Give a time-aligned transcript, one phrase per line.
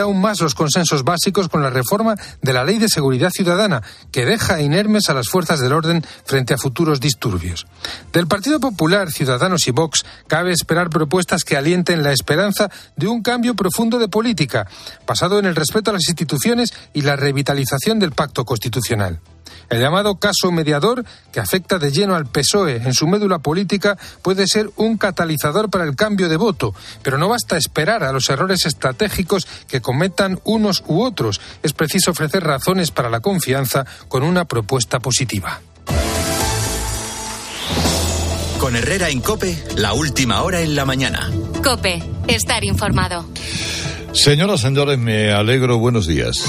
[0.00, 4.24] aún más los consensos básicos con la reforma de la Ley de Seguridad Ciudadana, que
[4.24, 7.66] deja inermes a las fuerzas del orden frente a futuros disturbios.
[8.12, 13.22] Del Partido Popular, Ciudadanos y Vox cabe esperar propuestas que alienten la esperanza de un
[13.22, 14.66] cambio profundo de política,
[15.06, 19.20] basado en el respeto a las instituciones y la revitalización del pacto constitucional.
[19.68, 24.46] El llamado caso mediador, que afecta de lleno al PSOE en su médula política, puede
[24.46, 28.66] ser un catalizador para el cambio de voto, pero no basta esperar a los errores
[28.66, 31.40] estratégicos que cometan unos u otros.
[31.62, 35.60] Es preciso ofrecer razones para la confianza con una propuesta positiva.
[38.58, 41.30] Con Herrera en Cope, la última hora en la mañana.
[41.62, 43.26] Cope, estar informado.
[44.12, 45.78] Señoras, señores, me alegro.
[45.78, 46.42] Buenos días.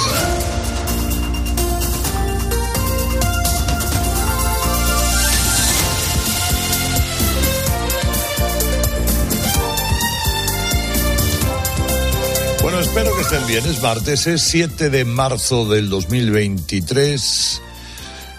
[12.88, 13.66] Espero que estén bien.
[13.66, 17.62] Es martes, es 7 de marzo del 2023.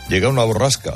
[0.08, 0.94] Llega una borrasca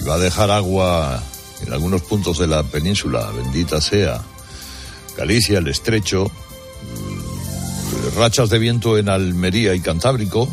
[0.00, 1.22] y va a dejar agua
[1.66, 4.22] en algunos puntos de la península, bendita sea.
[5.16, 10.48] Galicia, el estrecho, mm, rachas de viento en Almería y Cantábrico,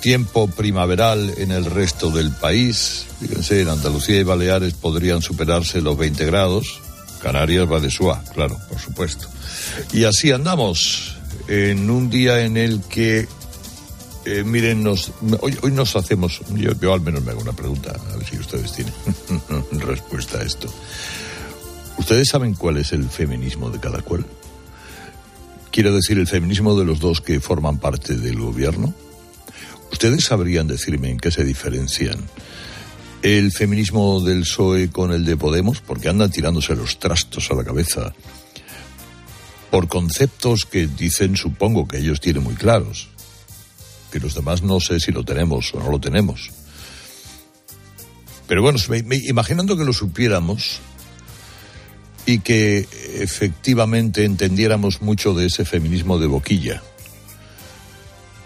[0.00, 3.06] tiempo primaveral en el resto del país.
[3.20, 6.80] Fíjense, en Andalucía y Baleares podrían superarse los 20 grados.
[7.18, 9.28] Canarias va de suá, claro, por supuesto.
[9.92, 11.16] Y así andamos
[11.48, 13.26] en un día en el que,
[14.24, 17.94] eh, miren, nos, hoy, hoy nos hacemos, yo, yo al menos me hago una pregunta,
[18.12, 18.94] a ver si ustedes tienen
[19.80, 20.72] respuesta a esto.
[21.98, 24.24] ¿Ustedes saben cuál es el feminismo de cada cual?
[25.70, 28.94] Quiero decir, el feminismo de los dos que forman parte del gobierno.
[29.90, 32.18] ¿Ustedes sabrían decirme en qué se diferencian
[33.22, 35.80] el feminismo del PSOE con el de Podemos?
[35.80, 38.14] Porque andan tirándose los trastos a la cabeza
[39.70, 43.08] por conceptos que dicen, supongo que ellos tienen muy claros,
[44.10, 46.50] que los demás no sé si lo tenemos o no lo tenemos.
[48.46, 48.78] Pero bueno,
[49.26, 50.80] imaginando que lo supiéramos
[52.24, 56.82] y que efectivamente entendiéramos mucho de ese feminismo de boquilla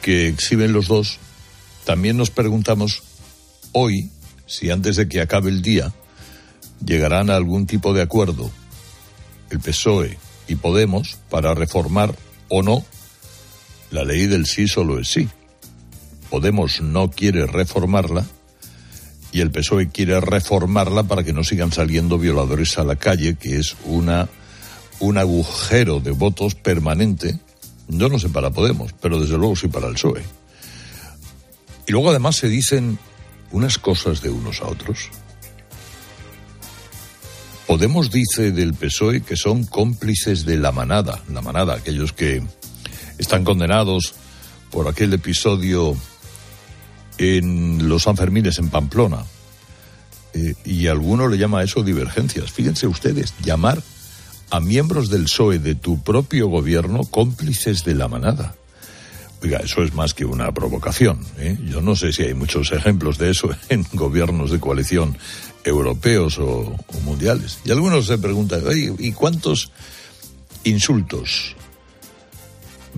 [0.00, 1.18] que exhiben los dos,
[1.84, 3.02] también nos preguntamos
[3.70, 4.10] hoy
[4.52, 5.94] si antes de que acabe el día
[6.84, 8.50] llegarán a algún tipo de acuerdo
[9.48, 12.14] el PSOE y Podemos para reformar
[12.50, 12.84] o no
[13.90, 15.26] la ley del sí solo es sí.
[16.28, 18.26] Podemos no quiere reformarla
[19.32, 23.58] y el PSOE quiere reformarla para que no sigan saliendo violadores a la calle, que
[23.58, 24.28] es una
[25.00, 27.38] un agujero de votos permanente.
[27.88, 30.22] Yo no sé para Podemos, pero desde luego sí para el PSOE.
[31.86, 32.98] Y luego además se dicen
[33.52, 35.10] unas cosas de unos a otros.
[37.66, 42.42] Podemos dice del PSOE que son cómplices de la manada, la manada, aquellos que
[43.18, 44.14] están condenados
[44.70, 45.96] por aquel episodio
[47.18, 49.24] en los Sanfermines en Pamplona.
[50.34, 52.50] Eh, y alguno le llama a eso divergencias.
[52.50, 53.82] Fíjense ustedes, llamar
[54.50, 58.54] a miembros del PSOE de tu propio gobierno cómplices de la manada.
[59.42, 61.18] Oiga, eso es más que una provocación.
[61.38, 61.58] ¿eh?
[61.68, 65.18] Yo no sé si hay muchos ejemplos de eso en gobiernos de coalición
[65.64, 67.58] europeos o, mundiales.
[67.64, 69.72] Y algunos se preguntan, "Oye, ¿y cuántos
[70.64, 71.56] insultos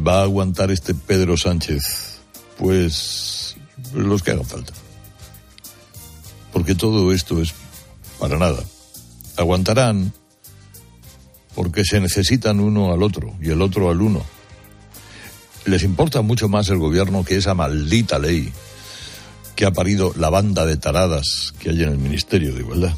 [0.07, 2.21] va a aguantar este Pedro Sánchez?
[2.59, 3.57] Pues
[3.95, 4.73] los que hagan falta.
[6.53, 7.55] Porque todo esto es
[8.19, 8.63] para nada.
[9.37, 10.13] Aguantarán
[11.55, 14.25] porque se necesitan uno al otro y el otro al uno.
[15.67, 18.53] Les importa mucho más el gobierno que esa maldita ley
[19.57, 22.95] que ha parido la banda de taradas que hay en el Ministerio de Igualdad.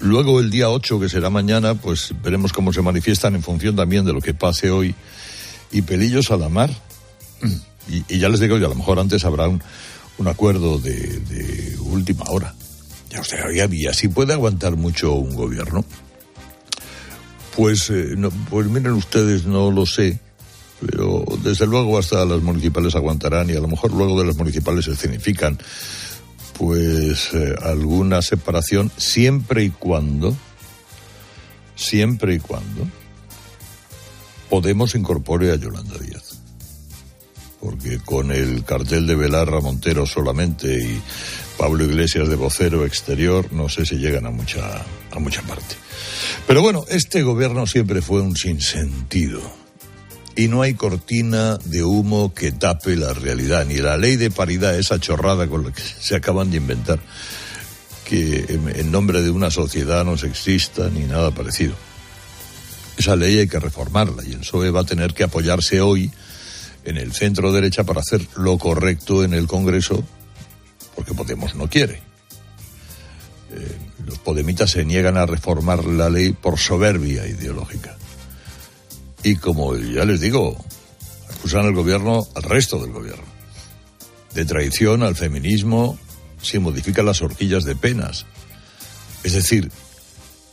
[0.00, 4.04] Luego el día 8, que será mañana, pues veremos cómo se manifiestan en función también
[4.04, 4.94] de lo que pase hoy.
[5.72, 6.70] Y pelillos a la mar.
[7.88, 9.62] Y, ya les digo, y a lo mejor antes habrá un,
[10.18, 12.54] un acuerdo de, última hora.
[13.10, 15.84] Ya usted había así puede aguantar mucho un gobierno.
[17.56, 20.20] Pues, eh, no, pues miren ustedes, no lo sé,
[20.84, 24.84] pero desde luego hasta las municipales aguantarán y a lo mejor luego de las municipales
[24.84, 25.58] se significan
[26.58, 30.36] pues eh, alguna separación siempre y cuando
[31.74, 32.86] siempre y cuando
[34.50, 36.40] Podemos incorpore a Yolanda Díaz.
[37.60, 41.00] Porque con el cartel de Belarra Montero solamente y
[41.56, 45.76] Pablo Iglesias de vocero exterior no sé si llegan a mucha a mucha parte.
[46.48, 49.40] Pero bueno este gobierno siempre fue un sinsentido
[50.40, 54.78] y no hay cortina de humo que tape la realidad, ni la ley de paridad,
[54.78, 56.98] esa chorrada con la que se acaban de inventar,
[58.06, 61.74] que en, nombre de una sociedad no sexista ni nada parecido.
[62.96, 66.10] esa ley hay que reformarla y el PSOE va a tener que apoyarse hoy
[66.84, 70.02] en el centro derecha para hacer lo correcto en el Congreso,
[70.96, 72.00] porque Podemos no quiere.
[73.52, 73.76] Eh,
[74.06, 77.99] los podemitas se niegan a reformar la ley por soberbia ideológica.
[79.22, 80.56] Y como ya les digo,
[81.30, 83.24] acusan al gobierno, al resto del gobierno,
[84.34, 85.98] de traición al feminismo
[86.42, 88.26] si modifican las horquillas de penas.
[89.24, 89.70] Es decir,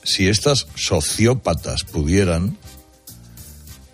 [0.03, 2.57] si estas sociópatas pudieran,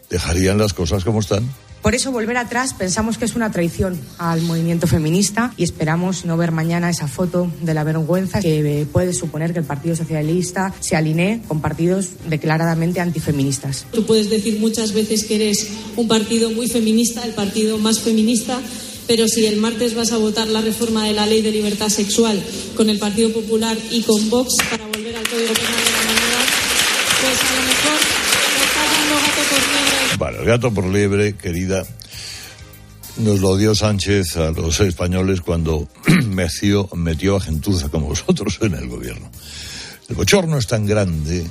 [0.09, 1.49] dejarían las cosas como están.
[1.83, 6.37] Por eso volver atrás pensamos que es una traición al movimiento feminista y esperamos no
[6.37, 10.95] ver mañana esa foto de la vergüenza que puede suponer que el Partido Socialista se
[10.95, 13.85] alinee con partidos declaradamente antifeministas.
[13.91, 18.61] Tú puedes decir muchas veces que eres un partido muy feminista, el partido más feminista,
[19.05, 22.41] pero si el martes vas a votar la reforma de la ley de libertad sexual
[22.77, 26.47] con el Partido Popular y con Vox para volver al Código Penal de la humanidad,
[27.19, 28.23] pues a lo mejor
[30.31, 31.85] el gato por liebre, querida,
[33.17, 35.87] nos lo dio Sánchez a los españoles cuando
[36.27, 39.29] metió, metió a gentuza como vosotros en el gobierno.
[40.09, 41.45] El bochorno es tan grande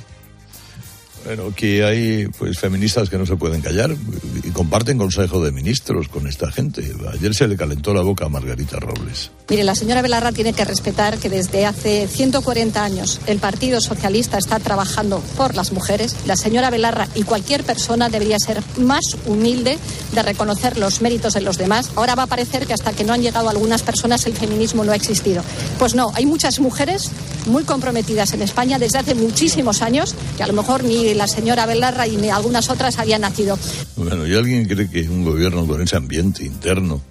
[1.25, 3.95] bueno, que hay pues feministas que no se pueden callar
[4.43, 6.83] y comparten consejo de ministros con esta gente.
[7.11, 9.31] Ayer se le calentó la boca a Margarita Robles.
[9.49, 14.37] Mire, la señora Belarra tiene que respetar que desde hace 140 años el Partido Socialista
[14.37, 16.15] está trabajando por las mujeres.
[16.25, 19.77] La señora Belarra y cualquier persona debería ser más humilde
[20.13, 21.91] de reconocer los méritos de los demás.
[21.95, 24.91] Ahora va a parecer que hasta que no han llegado algunas personas el feminismo no
[24.91, 25.43] ha existido.
[25.79, 27.11] Pues no, hay muchas mujeres
[27.45, 31.65] muy comprometidas en España desde hace muchísimos años que a lo mejor ni la señora
[31.65, 33.57] Belarra y algunas otras habían nacido.
[33.95, 37.01] Bueno, ¿y alguien cree que un gobierno con ese ambiente interno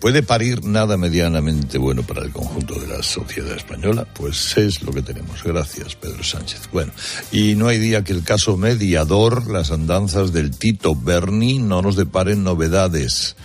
[0.00, 4.04] puede parir nada medianamente bueno para el conjunto de la sociedad española?
[4.12, 5.44] Pues es lo que tenemos.
[5.44, 6.68] Gracias, Pedro Sánchez.
[6.72, 6.92] Bueno,
[7.30, 11.94] y no hay día que el caso mediador, las andanzas del Tito Berni, no nos
[11.94, 13.36] deparen novedades.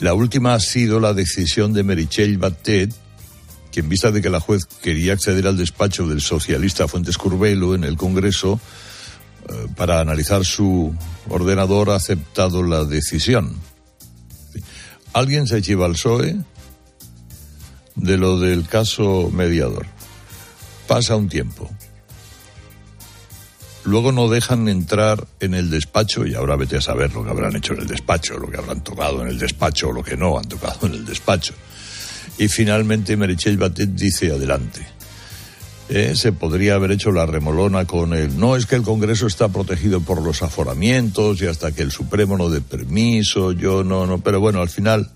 [0.00, 2.92] La última ha sido la decisión de Merichel Batet
[3.70, 7.74] que en vista de que la juez quería acceder al despacho del socialista Fuentes Curbelo
[7.74, 8.60] en el Congreso
[9.48, 10.94] eh, para analizar su
[11.28, 13.56] ordenador, ha aceptado la decisión.
[15.12, 16.36] Alguien se lleva al PSOE
[17.96, 19.86] de lo del caso mediador.
[20.86, 21.70] Pasa un tiempo.
[23.84, 27.56] Luego no dejan entrar en el despacho y ahora vete a saber lo que habrán
[27.56, 30.38] hecho en el despacho, lo que habrán tocado en el despacho o lo que no
[30.38, 31.54] han tocado en el despacho.
[32.40, 34.80] Y finalmente Merichel Batet dice adelante.
[35.90, 38.38] Eh, se podría haber hecho la remolona con él.
[38.38, 42.38] No es que el Congreso está protegido por los aforamientos y hasta que el Supremo
[42.38, 45.10] no dé permiso, yo no, no, pero bueno, al final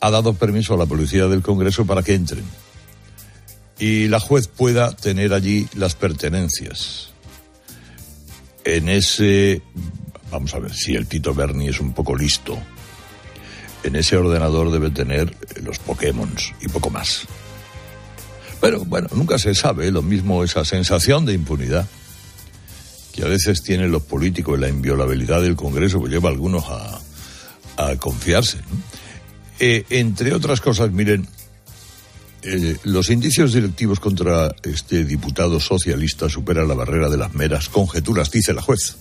[0.00, 2.44] ha dado permiso a la policía del Congreso para que entren
[3.78, 7.10] y la juez pueda tener allí las pertenencias.
[8.64, 9.62] En ese,
[10.32, 12.58] vamos a ver si el Tito Berni es un poco listo
[13.82, 17.26] en ese ordenador debe tener los Pokémon y poco más.
[18.60, 21.86] Pero bueno, nunca se sabe, lo mismo esa sensación de impunidad
[23.14, 26.64] que a veces tienen los políticos y la inviolabilidad del Congreso, que lleva a algunos
[26.68, 27.00] a,
[27.98, 28.58] confiarse.
[29.60, 31.28] Eh, entre otras cosas, miren,
[32.42, 38.30] eh, los indicios directivos contra este diputado socialista superan la barrera de las meras conjeturas,
[38.30, 38.96] dice la juez.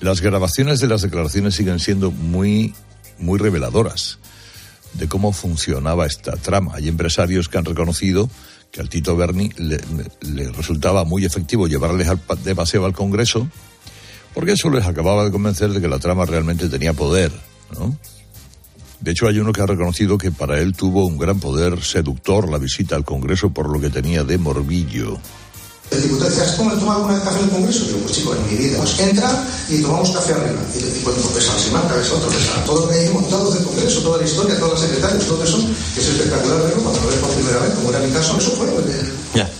[0.00, 2.74] Las grabaciones de las declaraciones siguen siendo muy
[3.18, 4.18] muy reveladoras
[4.94, 6.74] de cómo funcionaba esta trama.
[6.74, 8.30] Hay empresarios que han reconocido
[8.70, 9.78] que al Tito Berni le,
[10.52, 12.08] resultaba muy efectivo llevarles
[12.42, 13.48] de paseo al Congreso,
[14.34, 17.30] porque eso les acababa de convencer de que la trama realmente tenía poder.
[19.00, 22.50] De hecho, hay uno que ha reconocido que para él tuvo un gran poder seductor
[22.50, 25.20] la visita al Congreso por lo que tenía de morbillo.
[25.90, 27.84] El diputado dice, ¿has tomado alguna café en el Congreso?
[27.84, 28.78] Digo, pues chico, en mi vida.
[28.78, 30.60] Pues entra y tomamos café arriba.
[30.74, 32.64] Y le digo, pues pesa Simaca, es otro, pesa.
[32.64, 35.58] Todo lo que hay montado del Congreso, toda la historia, todos los secretarios, todo eso,
[35.94, 38.50] que es espectacular verlo cuando lo ves por primera vez, como era mi caso, eso
[38.52, 39.50] fue el, ya.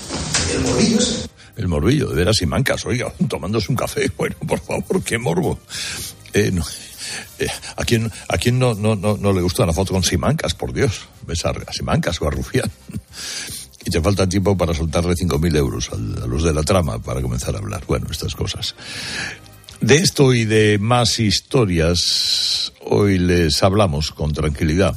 [0.54, 1.25] el morbillo ese.
[1.57, 4.11] El morbillo, de veras Simancas, oiga, tomándose un café.
[4.16, 5.59] Bueno, por favor, qué morbo.
[6.33, 6.64] Eh, no.
[7.38, 10.54] Eh, ¿A quién, a quién no, no, no, no, le gusta una foto con Simancas,
[10.54, 11.02] por Dios?
[11.26, 12.71] ¿Ves a, a Simancas o a Rufián?
[13.85, 17.55] y te falta tiempo para soltarle 5.000 euros a los de la trama para comenzar
[17.55, 17.83] a hablar.
[17.87, 18.75] Bueno, estas cosas.
[19.81, 24.97] De esto y de más historias, hoy les hablamos con tranquilidad.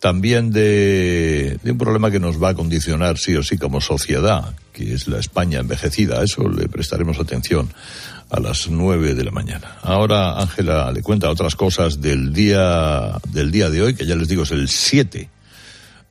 [0.00, 4.92] También de, un problema que nos va a condicionar sí o sí como sociedad, que
[4.92, 6.20] es la España envejecida.
[6.20, 7.72] A eso le prestaremos atención
[8.30, 9.76] a las nueve de la mañana.
[9.82, 14.28] Ahora Ángela le cuenta otras cosas del día, del día de hoy, que ya les
[14.28, 15.30] digo es el 7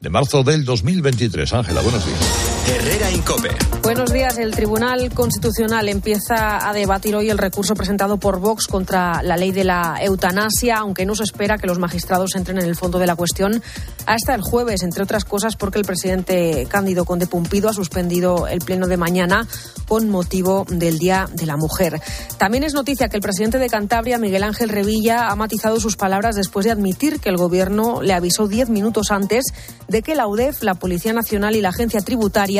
[0.03, 1.53] de marzo del 2023.
[1.53, 2.52] Ángela, buenos días.
[2.65, 3.49] Herrera Incope.
[3.83, 4.37] Buenos días.
[4.37, 9.51] El Tribunal Constitucional empieza a debatir hoy el recurso presentado por Vox contra la ley
[9.51, 13.07] de la eutanasia, aunque no se espera que los magistrados entren en el fondo de
[13.07, 13.61] la cuestión
[14.05, 18.59] hasta el jueves, entre otras cosas porque el presidente Cándido Conde Pumpido ha suspendido el
[18.59, 19.45] pleno de mañana
[19.87, 22.01] con motivo del Día de la Mujer.
[22.37, 26.35] También es noticia que el presidente de Cantabria, Miguel Ángel Revilla, ha matizado sus palabras
[26.35, 29.45] después de admitir que el gobierno le avisó diez minutos antes
[29.89, 32.52] de que la UDEF, la Policía Nacional y la Agencia Tributaria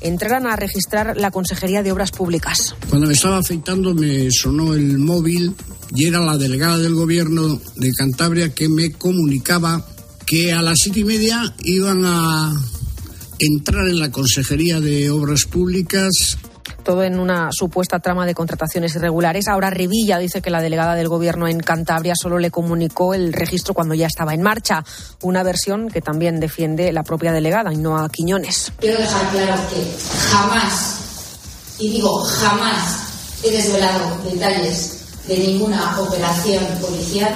[0.00, 2.74] entraran a registrar la Consejería de Obras Públicas.
[2.88, 5.54] Cuando me estaba afeitando me sonó el móvil
[5.94, 9.84] y era la delegada del gobierno de Cantabria que me comunicaba
[10.26, 12.52] que a las siete y media iban a
[13.38, 16.38] entrar en la Consejería de Obras Públicas
[16.84, 19.48] todo en una supuesta trama de contrataciones irregulares.
[19.48, 23.74] Ahora Revilla dice que la delegada del Gobierno en Cantabria solo le comunicó el registro
[23.74, 24.84] cuando ya estaba en marcha,
[25.22, 28.72] una versión que también defiende la propia delegada, a Quiñones.
[28.78, 29.96] Quiero dejar claro que
[30.30, 37.34] jamás, y digo jamás, he desvelado detalles de ninguna operación policial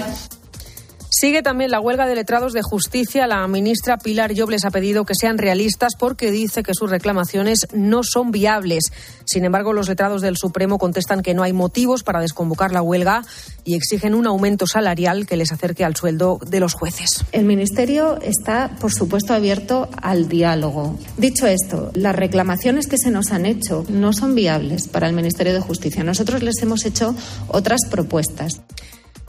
[1.20, 3.26] Sigue también la huelga de letrados de justicia.
[3.26, 8.02] La ministra Pilar Llobles ha pedido que sean realistas porque dice que sus reclamaciones no
[8.04, 8.92] son viables.
[9.24, 13.24] Sin embargo, los letrados del Supremo contestan que no hay motivos para desconvocar la huelga
[13.64, 17.24] y exigen un aumento salarial que les acerque al sueldo de los jueces.
[17.32, 20.96] El Ministerio está, por supuesto, abierto al diálogo.
[21.16, 25.52] Dicho esto, las reclamaciones que se nos han hecho no son viables para el Ministerio
[25.52, 26.04] de Justicia.
[26.04, 27.12] Nosotros les hemos hecho
[27.48, 28.60] otras propuestas.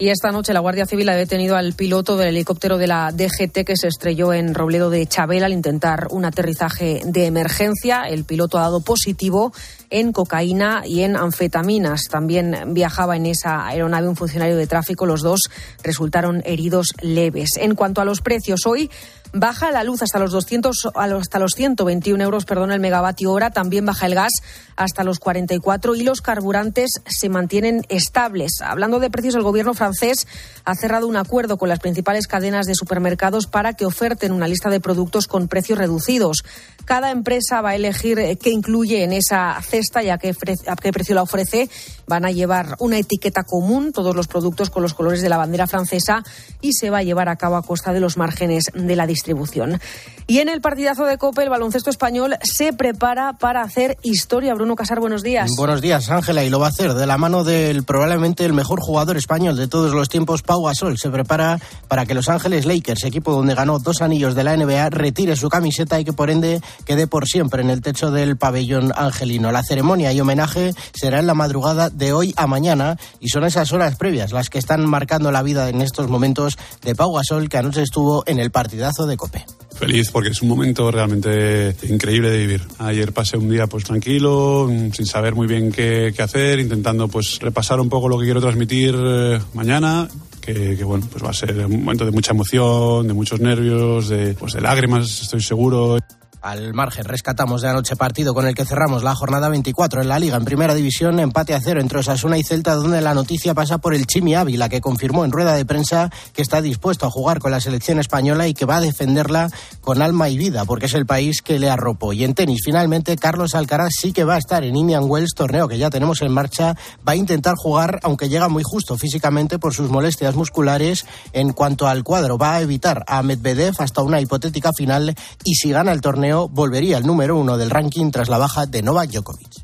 [0.01, 3.65] Y esta noche la Guardia Civil ha detenido al piloto del helicóptero de la DGT
[3.65, 8.03] que se estrelló en Robledo de Chabela al intentar un aterrizaje de emergencia.
[8.03, 9.51] El piloto ha dado positivo
[9.89, 12.05] en cocaína y en anfetaminas.
[12.09, 15.05] También viajaba en esa aeronave un funcionario de tráfico.
[15.05, 15.41] Los dos
[15.83, 17.51] resultaron heridos leves.
[17.57, 18.89] En cuanto a los precios, hoy
[19.31, 23.51] Baja la luz hasta los 200, hasta los 121 euros, perdón, el megavatio hora.
[23.51, 24.33] También baja el gas
[24.75, 28.53] hasta los 44 y los carburantes se mantienen estables.
[28.61, 30.27] Hablando de precios, el gobierno francés
[30.65, 34.71] ha cerrado un acuerdo con las principales cadenas de supermercados para que oferten una lista
[34.71, 36.43] de productos con precios reducidos.
[36.89, 40.91] Cada empresa va a elegir qué incluye en esa cesta y a qué, a qué
[40.91, 41.69] precio la ofrece.
[42.07, 45.67] Van a llevar una etiqueta común, todos los productos con los colores de la bandera
[45.67, 46.23] francesa
[46.61, 49.19] y se va a llevar a cabo a costa de los márgenes de la distribución
[49.19, 49.79] distribución.
[50.27, 54.53] Y en el partidazo de Copa, el baloncesto español se prepara para hacer historia.
[54.53, 55.49] Bruno Casar, buenos días.
[55.57, 58.79] Buenos días, Ángela, y lo va a hacer de la mano del probablemente el mejor
[58.79, 60.99] jugador español de todos los tiempos, Pau Gasol.
[60.99, 64.91] Se prepara para que Los Ángeles Lakers, equipo donde ganó dos anillos de la NBA,
[64.91, 68.91] retire su camiseta y que por ende quede por siempre en el techo del pabellón
[68.95, 69.51] angelino.
[69.51, 73.71] La ceremonia y homenaje será en la madrugada de hoy a mañana y son esas
[73.71, 77.57] horas previas las que están marcando la vida en estos momentos de Pau Gasol, que
[77.57, 79.45] anoche estuvo en el partidazo de Cope.
[79.75, 82.61] Feliz porque es un momento realmente increíble de vivir.
[82.79, 87.79] Ayer pasé un día pues tranquilo, sin saber muy bien qué, hacer, intentando pues repasar
[87.79, 90.09] un poco lo que quiero transmitir eh, mañana
[90.41, 94.09] que, que, bueno, pues va a ser un momento de mucha emoción, de muchos nervios,
[94.09, 95.97] de, pues de lágrimas, estoy seguro.
[96.41, 100.19] Al margen, rescatamos de anoche partido con el que cerramos la jornada 24 en la
[100.19, 100.37] Liga.
[100.37, 103.93] En primera división, empate a cero entre Osasuna y Celta, donde la noticia pasa por
[103.93, 107.51] el Chimi Ávila, que confirmó en rueda de prensa que está dispuesto a jugar con
[107.51, 109.49] la selección española y que va a defenderla
[109.81, 112.13] con alma y vida, porque es el país que le arropó.
[112.13, 115.67] Y en tenis, finalmente, Carlos Alcaraz sí que va a estar en Indian Wells, torneo
[115.67, 116.73] que ya tenemos en marcha.
[117.05, 121.05] Va a intentar jugar, aunque llega muy justo físicamente por sus molestias musculares.
[121.33, 125.71] En cuanto al cuadro, va a evitar a Medvedev hasta una hipotética final y si
[125.71, 129.63] gana el torneo, volvería al número uno del ranking tras la baja de Novak Djokovic.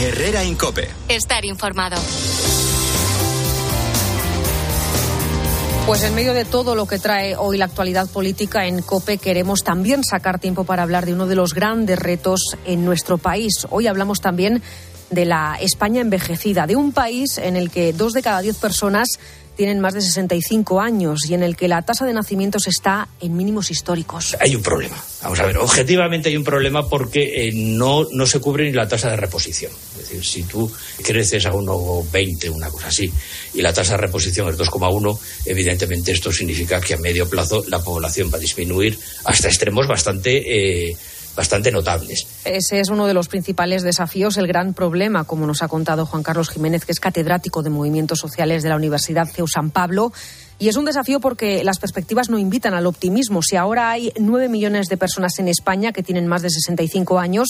[0.00, 0.88] Herrera Incope.
[1.08, 1.96] Estar informado.
[5.86, 9.64] Pues en medio de todo lo que trae hoy la actualidad política en COPE, queremos
[9.64, 13.66] también sacar tiempo para hablar de uno de los grandes retos en nuestro país.
[13.70, 14.62] Hoy hablamos también
[15.10, 19.08] de la España envejecida, de un país en el que dos de cada diez personas
[19.56, 23.36] tienen más de 65 años y en el que la tasa de nacimientos está en
[23.36, 24.36] mínimos históricos.
[24.40, 24.96] Hay un problema.
[25.22, 28.88] Vamos a ver, objetivamente hay un problema porque eh, no, no se cubre ni la
[28.88, 29.72] tasa de reposición.
[29.92, 30.70] Es decir, si tú
[31.02, 33.12] creces a 1,20, una cosa así,
[33.54, 37.82] y la tasa de reposición es 2,1, evidentemente esto significa que a medio plazo la
[37.82, 40.88] población va a disminuir hasta extremos bastante.
[40.88, 40.96] Eh,
[41.36, 42.26] bastante notables.
[42.44, 46.22] Ese es uno de los principales desafíos, el gran problema, como nos ha contado Juan
[46.22, 50.12] Carlos Jiménez, que es catedrático de Movimientos Sociales de la Universidad CEU San Pablo.
[50.58, 53.40] Y es un desafío porque las perspectivas no invitan al optimismo.
[53.42, 57.48] Si ahora hay nueve millones de personas en España que tienen más de 65 años,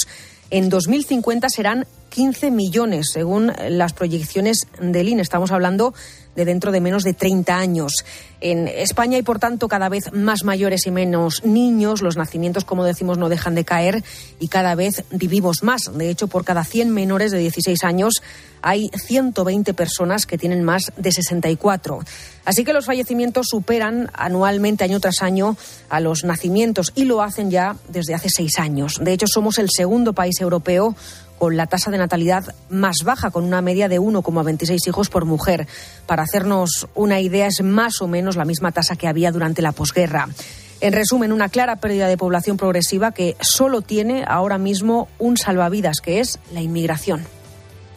[0.50, 5.22] en 2050 serán 15 millones, según las proyecciones del INE.
[5.22, 5.94] Estamos hablando
[6.36, 8.04] de dentro de menos de 30 años.
[8.40, 12.00] En España hay, por tanto, cada vez más mayores y menos niños.
[12.00, 14.02] Los nacimientos, como decimos, no dejan de caer
[14.38, 15.90] y cada vez vivimos más.
[15.92, 18.22] De hecho, por cada 100 menores de 16 años
[18.62, 22.00] hay 120 personas que tienen más de 64.
[22.44, 25.56] Así que los fallecimientos superan anualmente, año tras año,
[25.88, 28.98] a los nacimientos y lo hacen ya desde hace seis años.
[29.02, 30.96] De hecho, somos el segundo país europeo
[31.40, 35.66] con la tasa de natalidad más baja, con una media de 1,26 hijos por mujer.
[36.06, 39.72] Para hacernos una idea, es más o menos la misma tasa que había durante la
[39.72, 40.28] posguerra.
[40.82, 46.02] En resumen, una clara pérdida de población progresiva que solo tiene ahora mismo un salvavidas,
[46.02, 47.39] que es la inmigración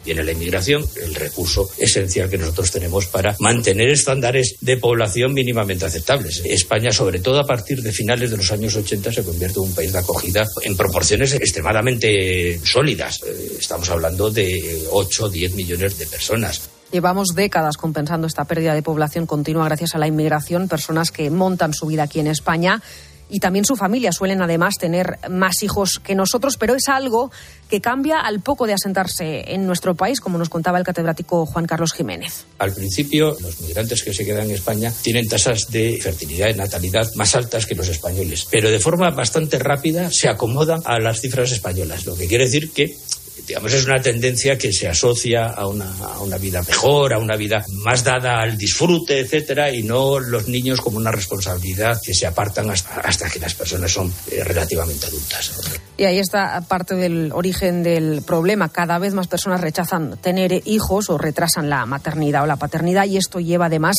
[0.04, 5.84] viene la inmigración, el recurso esencial que nosotros tenemos para mantener estándares de población mínimamente
[5.84, 6.42] aceptables.
[6.44, 9.74] España, sobre todo a partir de finales de los años 80, se convierte en un
[9.74, 13.22] país de acogida en proporciones extremadamente sólidas.
[13.26, 16.68] Eh, estamos hablando de 8 o 10 millones de personas.
[16.92, 21.74] Llevamos décadas compensando esta pérdida de población continua gracias a la inmigración, personas que montan
[21.74, 22.82] su vida aquí en España
[23.28, 27.30] y también su familia suelen además tener más hijos que nosotros, pero es algo
[27.68, 31.66] que cambia al poco de asentarse en nuestro país, como nos contaba el catedrático Juan
[31.66, 32.44] Carlos Jiménez.
[32.58, 37.08] Al principio, los migrantes que se quedan en España tienen tasas de fertilidad y natalidad
[37.14, 41.52] más altas que los españoles, pero de forma bastante rápida se acomodan a las cifras
[41.52, 42.96] españolas, lo que quiere decir que
[43.46, 48.04] digamos, es una tendencia que se asocia a una, vida mejor, a una vida más
[48.04, 53.00] dada al disfrute, etcétera, y no los niños como una responsabilidad que se apartan hasta,
[53.00, 55.52] hasta que las personas son eh, relativamente adultas.
[55.96, 58.68] Y ahí está parte del origen del problema.
[58.68, 63.16] Cada vez más personas rechazan tener hijos o retrasan la maternidad o la paternidad, y
[63.16, 63.96] esto lleva además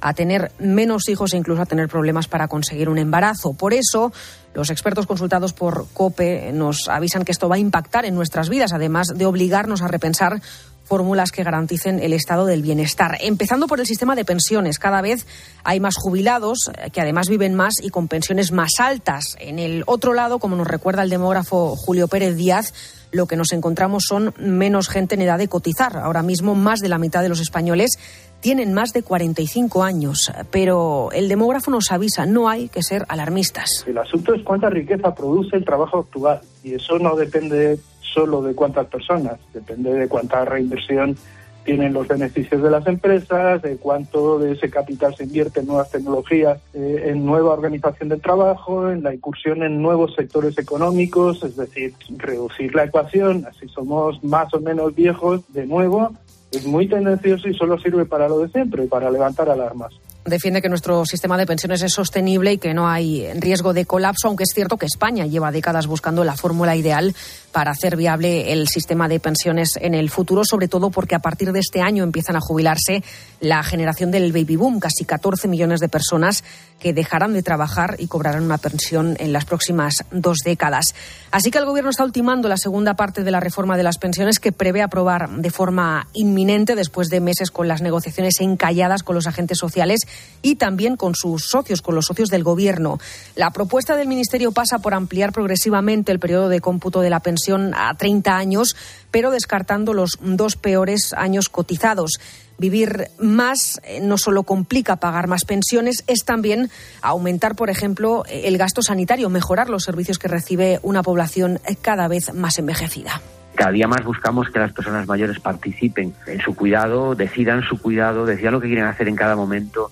[0.00, 3.52] a tener menos hijos e incluso a tener problemas para conseguir un embarazo.
[3.52, 4.12] Por eso,
[4.58, 8.72] los expertos consultados por COPE nos avisan que esto va a impactar en nuestras vidas,
[8.72, 10.42] además de obligarnos a repensar
[10.82, 13.18] fórmulas que garanticen el estado del bienestar.
[13.20, 14.80] Empezando por el sistema de pensiones.
[14.80, 15.28] Cada vez
[15.62, 19.36] hay más jubilados que además viven más y con pensiones más altas.
[19.38, 22.72] En el otro lado, como nos recuerda el demógrafo Julio Pérez Díaz,
[23.12, 25.96] lo que nos encontramos son menos gente en edad de cotizar.
[25.98, 27.98] Ahora mismo más de la mitad de los españoles
[28.40, 33.84] tienen más de 45 años, pero el demógrafo nos avisa, no hay que ser alarmistas.
[33.86, 36.40] El asunto es cuánta riqueza produce el trabajo actual.
[36.64, 41.16] Y eso no depende solo de cuántas personas, depende de cuánta reinversión
[41.64, 45.90] tienen los beneficios de las empresas, de cuánto de ese capital se invierte en nuevas
[45.90, 51.56] tecnologías, eh, en nueva organización del trabajo, en la incursión en nuevos sectores económicos, es
[51.56, 56.12] decir, reducir la ecuación, así somos más o menos viejos de nuevo,
[56.52, 59.92] es muy tendencioso y solo sirve para lo de siempre, para levantar alarmas
[60.28, 64.28] defiende que nuestro sistema de pensiones es sostenible y que no hay riesgo de colapso,
[64.28, 67.14] aunque es cierto que España lleva décadas buscando la fórmula ideal
[67.52, 71.52] para hacer viable el sistema de pensiones en el futuro, sobre todo porque a partir
[71.52, 73.02] de este año empiezan a jubilarse
[73.40, 76.44] la generación del baby boom, casi 14 millones de personas
[76.78, 80.94] que dejarán de trabajar y cobrarán una pensión en las próximas dos décadas.
[81.30, 84.38] Así que el Gobierno está ultimando la segunda parte de la reforma de las pensiones
[84.38, 89.26] que prevé aprobar de forma inminente después de meses con las negociaciones encalladas con los
[89.26, 90.00] agentes sociales
[90.42, 92.98] y también con sus socios, con los socios del Gobierno.
[93.34, 97.37] La propuesta del Ministerio pasa por ampliar progresivamente el periodo de cómputo de la pensión
[97.74, 98.76] a 30 años,
[99.10, 102.18] pero descartando los dos peores años cotizados.
[102.58, 106.70] Vivir más eh, no solo complica pagar más pensiones, es también
[107.02, 112.34] aumentar, por ejemplo, el gasto sanitario, mejorar los servicios que recibe una población cada vez
[112.34, 113.22] más envejecida
[113.58, 118.24] cada día más buscamos que las personas mayores participen en su cuidado, decidan su cuidado,
[118.24, 119.90] decidan lo que quieren hacer en cada momento,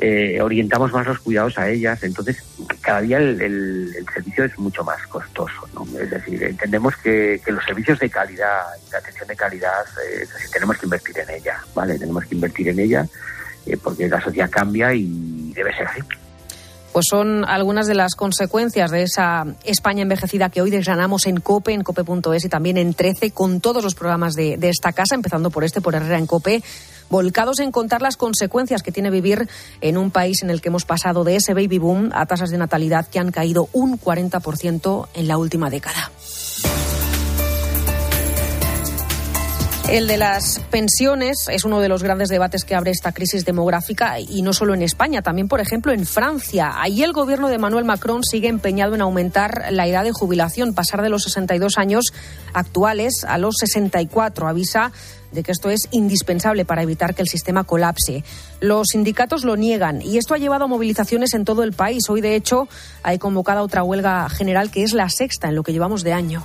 [0.00, 2.40] eh, orientamos más los cuidados a ellas, entonces
[2.80, 5.84] cada día el, servicio es mucho más costoso, ¿no?
[5.98, 10.86] Es decir, entendemos que, los servicios de calidad, la atención de calidad, eh, tenemos que
[10.86, 11.98] invertir en ella, ¿vale?
[11.98, 13.04] Tenemos que invertir en ella
[13.66, 16.02] eh, porque la sociedad cambia y debe ser así
[16.98, 21.74] pues son algunas de las consecuencias de esa España envejecida que hoy desgranamos en COPE,
[21.74, 25.50] en COPE.es y también en 13 con todos los programas de, de, esta casa, empezando
[25.50, 26.60] por este, por Herrera en COPE,
[27.08, 29.48] volcados en contar las consecuencias que tiene vivir
[29.80, 32.58] en un país en el que hemos pasado de ese baby boom a tasas de
[32.58, 36.10] natalidad que han caído un 40% en la última década.
[39.88, 44.20] El de las pensiones es uno de los grandes debates que abre esta crisis demográfica
[44.20, 46.74] y no solo en España, también, por ejemplo, en Francia.
[46.76, 51.00] Ahí el gobierno de Emmanuel Macron sigue empeñado en aumentar la edad de jubilación, pasar
[51.00, 52.12] de los 62 años
[52.52, 54.46] actuales a los 64.
[54.46, 54.92] Avisa
[55.32, 58.24] de que esto es indispensable para evitar que el sistema colapse.
[58.60, 62.10] Los sindicatos lo niegan y esto ha llevado a movilizaciones en todo el país.
[62.10, 62.68] Hoy, de hecho,
[63.02, 66.42] hay convocada otra huelga general que es la sexta en lo que llevamos de año.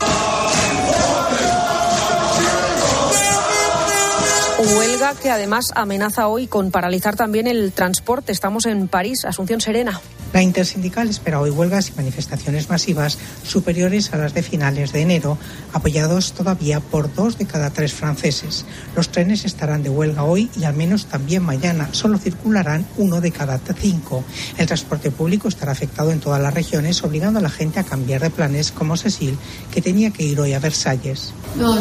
[4.65, 8.31] Huelga que además amenaza hoy con paralizar también el transporte.
[8.31, 9.99] Estamos en París, Asunción Serena.
[10.33, 15.37] La intersindical espera hoy huelgas y manifestaciones masivas superiores a las de finales de enero,
[15.73, 18.65] apoyados todavía por dos de cada tres franceses.
[18.95, 21.89] Los trenes estarán de huelga hoy y al menos también mañana.
[21.91, 24.23] Solo circularán uno de cada cinco.
[24.57, 28.21] El transporte público estará afectado en todas las regiones, obligando a la gente a cambiar
[28.21, 29.37] de planes, como Cecil,
[29.71, 31.31] que tenía que ir hoy a Versalles.
[31.55, 31.77] No,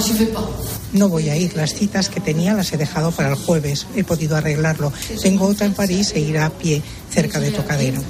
[0.92, 1.56] no voy a ir.
[1.56, 3.86] Las citas que tenía las he dejado para el jueves.
[3.96, 4.92] He podido arreglarlo.
[5.22, 6.82] Tengo otra en París e ir a pie
[7.12, 8.02] cerca de Trocadero.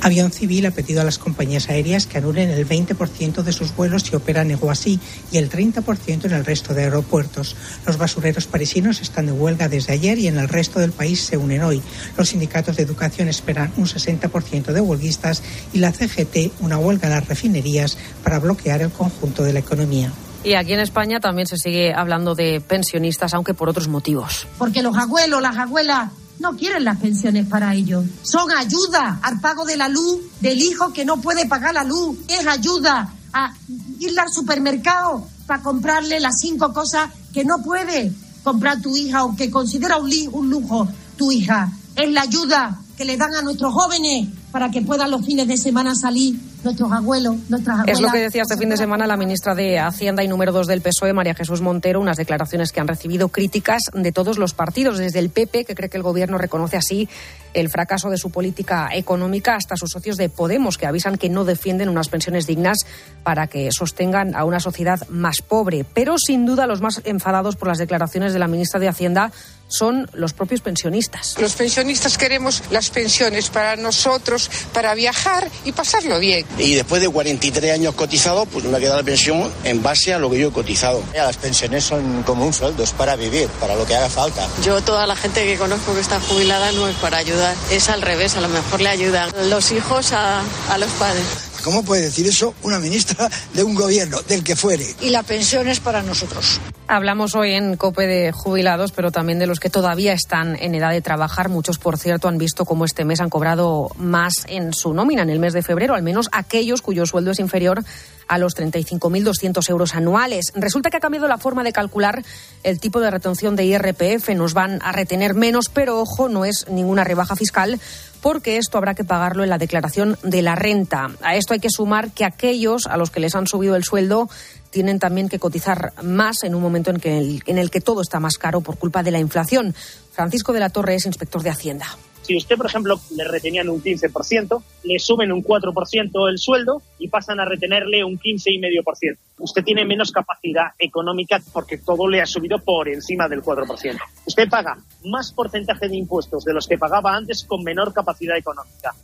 [0.00, 4.02] Avión Civil ha pedido a las compañías aéreas que anulen el 20% de sus vuelos
[4.02, 4.98] si operan en Guasí
[5.30, 7.54] y el 30% en el resto de aeropuertos.
[7.86, 11.36] Los basureros parisinos están de huelga desde ayer y en el resto del país se
[11.36, 11.80] unen hoy.
[12.16, 17.14] Los sindicatos de educación esperan un 60% de huelguistas y la CGT una huelga en
[17.14, 20.12] las refinerías para bloquear el conjunto de la economía.
[20.42, 24.48] Y aquí en España también se sigue hablando de pensionistas, aunque por otros motivos.
[24.58, 28.04] Porque los abuelos, las abuelas no quieren las pensiones para ellos.
[28.22, 32.18] Son ayuda al pago de la luz del hijo que no puede pagar la luz.
[32.28, 33.54] Es ayuda a
[33.98, 39.36] ir al supermercado para comprarle las cinco cosas que no puede comprar tu hija o
[39.36, 41.70] que considera un, un lujo tu hija.
[41.94, 45.56] Es la ayuda que le dan a nuestros jóvenes para que puedan los fines de
[45.56, 47.98] semana salir nuestros abuelos, nuestras abuelas.
[47.98, 50.66] Es lo que decía este fin de semana la ministra de Hacienda y número dos
[50.66, 54.98] del PSOE, María Jesús Montero, unas declaraciones que han recibido críticas de todos los partidos,
[54.98, 57.08] desde el PP, que cree que el gobierno reconoce así
[57.54, 61.44] el fracaso de su política económica, hasta sus socios de Podemos, que avisan que no
[61.44, 62.78] defienden unas pensiones dignas
[63.22, 65.84] para que sostengan a una sociedad más pobre.
[65.84, 69.32] Pero sin duda los más enfadados por las declaraciones de la ministra de Hacienda
[69.72, 71.36] son los propios pensionistas.
[71.38, 76.44] Los pensionistas queremos las pensiones para nosotros, para viajar y pasarlo bien.
[76.58, 80.18] Y después de 43 años cotizado, pues me ha quedado la pensión en base a
[80.18, 81.02] lo que yo he cotizado.
[81.14, 84.46] Las pensiones son como un sueldo, es para vivir, para lo que haga falta.
[84.64, 88.02] Yo, toda la gente que conozco que está jubilada no es para ayudar, es al
[88.02, 91.51] revés, a lo mejor le ayudan los hijos a, a los padres.
[91.62, 94.84] ¿Cómo puede decir eso una ministra de un gobierno, del que fuere?
[95.00, 96.60] Y la pensión es para nosotros.
[96.88, 100.90] Hablamos hoy en COPE de jubilados, pero también de los que todavía están en edad
[100.90, 101.48] de trabajar.
[101.48, 105.30] Muchos, por cierto, han visto cómo este mes han cobrado más en su nómina, en
[105.30, 107.84] el mes de febrero, al menos aquellos cuyo sueldo es inferior
[108.28, 110.52] a los 35.200 euros anuales.
[110.54, 112.24] Resulta que ha cambiado la forma de calcular
[112.62, 114.30] el tipo de retención de IRPF.
[114.30, 117.80] Nos van a retener menos, pero ojo, no es ninguna rebaja fiscal
[118.22, 121.10] porque esto habrá que pagarlo en la declaración de la renta.
[121.20, 124.30] A esto hay que sumar que aquellos a los que les han subido el sueldo
[124.70, 128.00] tienen también que cotizar más en un momento en, que el, en el que todo
[128.00, 129.74] está más caro por culpa de la inflación.
[130.12, 131.86] Francisco de la Torre es inspector de Hacienda.
[132.22, 137.08] Si usted, por ejemplo, le retenían un 15%, le suben un 4% el sueldo y
[137.08, 139.18] pasan a retenerle un 15,5%.
[139.42, 143.98] Usted tiene menos capacidad económica porque todo le ha subido por encima del 4%.
[144.24, 148.94] Usted paga más porcentaje de impuestos de los que pagaba antes con menor capacidad económica.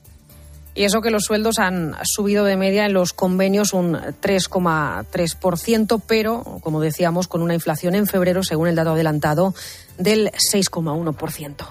[0.77, 6.45] Y eso que los sueldos han subido de media en los convenios un 3,3%, pero,
[6.63, 9.55] como decíamos, con una inflación en febrero, según el dato adelantado,
[9.99, 11.67] del 6,1%.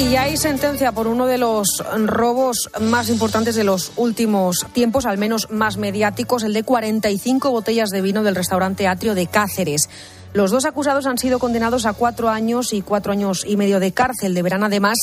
[0.00, 5.18] Y hay sentencia por uno de los robos más importantes de los últimos tiempos, al
[5.18, 9.90] menos más mediáticos, el de 45 botellas de vino del restaurante Atrio de Cáceres.
[10.32, 13.92] Los dos acusados han sido condenados a cuatro años y cuatro años y medio de
[13.92, 14.32] cárcel.
[14.32, 14.96] Deberán además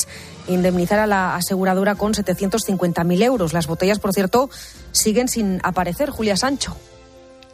[0.48, 3.52] indemnizar a la aseguradora con 750.000 euros.
[3.52, 4.50] Las botellas, por cierto,
[4.90, 6.10] siguen sin aparecer.
[6.10, 6.76] Julia Sancho.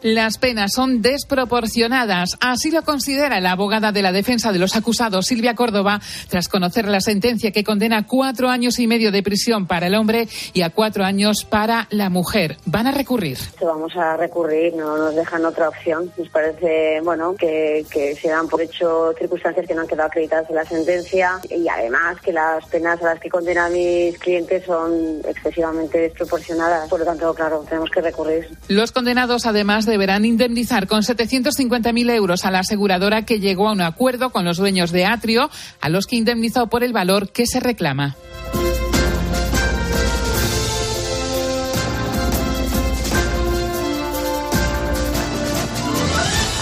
[0.05, 2.37] Las penas son desproporcionadas.
[2.39, 6.87] Así lo considera la abogada de la defensa de los acusados, Silvia Córdoba, tras conocer
[6.87, 10.61] la sentencia que condena a cuatro años y medio de prisión para el hombre y
[10.61, 12.57] a cuatro años para la mujer.
[12.65, 13.39] Van a recurrir.
[13.59, 16.11] Vamos a recurrir, no nos dejan otra opción.
[16.19, 20.55] Nos parece, bueno, que, se dan por hecho circunstancias que no han quedado acreditadas en
[20.55, 25.97] la sentencia y además que las penas a las que condenan mis clientes son excesivamente
[25.97, 26.87] desproporcionadas.
[26.91, 28.47] Por lo tanto, claro, tenemos que recurrir.
[28.67, 33.71] Los condenados, además de deberán indemnizar con 750.000 euros a la aseguradora que llegó a
[33.71, 37.45] un acuerdo con los dueños de Atrio, a los que indemnizó por el valor que
[37.45, 38.17] se reclama.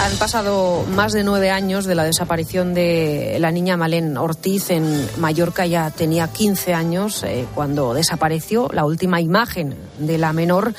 [0.00, 5.08] Han pasado más de nueve años de la desaparición de la niña Malén Ortiz en
[5.18, 5.66] Mallorca.
[5.66, 8.68] Ya tenía 15 años eh, cuando desapareció.
[8.72, 10.72] La última imagen de la menor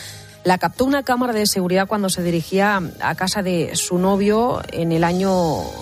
[0.45, 4.91] la captó una cámara de seguridad cuando se dirigía a casa de su novio en
[4.91, 5.33] el año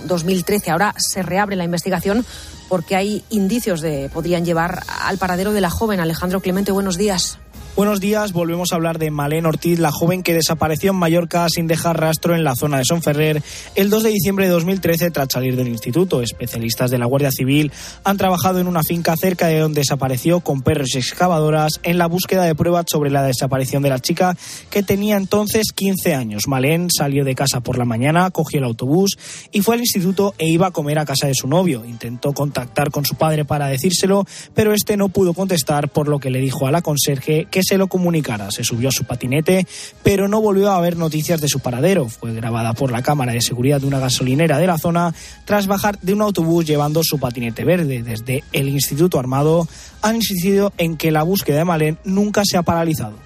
[0.06, 0.72] 2013.
[0.72, 2.26] Ahora se reabre la investigación
[2.70, 6.72] porque hay indicios de podrían llevar al paradero de la joven Alejandro Clemente.
[6.72, 7.40] Buenos días.
[7.76, 11.66] Buenos días, volvemos a hablar de Malén Ortiz, la joven que desapareció en Mallorca sin
[11.66, 13.42] dejar rastro en la zona de Sonferrer
[13.74, 16.22] el 2 de diciembre de 2013 tras salir del instituto.
[16.22, 17.72] Especialistas de la Guardia Civil
[18.04, 22.06] han trabajado en una finca cerca de donde desapareció con perros y excavadoras en la
[22.06, 24.38] búsqueda de pruebas sobre la desaparición de la chica
[24.70, 26.48] que tenía entonces 15 años.
[26.48, 29.18] Malén salió de casa por la mañana, cogió el autobús
[29.52, 31.84] y fue al instituto e iba a comer a casa de su novio.
[31.86, 36.30] Intentó contactar con su padre para decírselo, pero este no pudo contestar, por lo que
[36.30, 38.52] le dijo a la conserje que se lo comunicara.
[38.52, 39.66] Se subió a su patinete,
[40.04, 42.10] pero no volvió a haber noticias de su paradero.
[42.10, 45.14] Fue grabada por la cámara de seguridad de una gasolinera de la zona
[45.46, 48.04] tras bajar de un autobús llevando su patinete verde.
[48.04, 49.68] Desde el Instituto Armado
[50.02, 53.18] han insistido en que la búsqueda de Malén nunca se ha paralizado.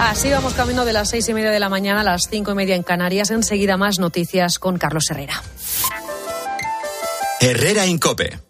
[0.00, 2.54] Así vamos camino de las seis y media de la mañana a las cinco y
[2.54, 3.30] media en Canarias.
[3.30, 5.42] Enseguida más noticias con Carlos Herrera.
[7.40, 8.49] Herrera Incope.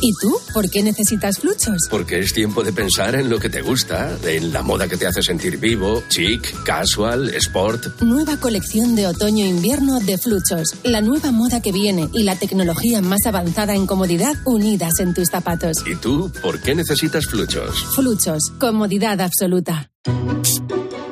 [0.00, 0.38] ¿Y tú?
[0.54, 1.88] ¿Por qué necesitas fluchos?
[1.90, 5.06] Porque es tiempo de pensar en lo que te gusta, en la moda que te
[5.06, 8.00] hace sentir vivo, chic, casual, sport.
[8.02, 10.76] Nueva colección de otoño-invierno de fluchos.
[10.84, 15.28] La nueva moda que viene y la tecnología más avanzada en comodidad unidas en tus
[15.28, 15.78] zapatos.
[15.86, 16.30] ¿Y tú?
[16.42, 17.84] ¿Por qué necesitas fluchos?
[17.96, 18.52] Fluchos.
[18.58, 19.90] Comodidad absoluta.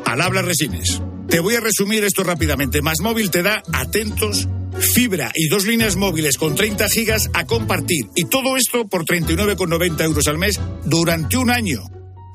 [0.04, 1.02] Al habla Resines.
[1.28, 2.82] Te voy a resumir esto rápidamente.
[2.82, 4.46] Más móvil te da atentos
[4.80, 8.06] fibra y dos líneas móviles con 30 gigas a compartir.
[8.14, 11.80] Y todo esto por 39,90 euros al mes durante un año.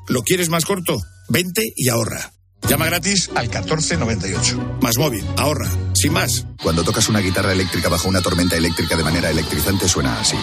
[0.08, 1.00] ¿Lo quieres más corto?
[1.28, 2.32] Vente y ahorra.
[2.68, 4.78] Llama gratis al 1498.
[4.80, 6.46] Más móvil, ahorra, sin más.
[6.62, 10.36] Cuando tocas una guitarra eléctrica bajo una tormenta eléctrica de manera electrizante suena así.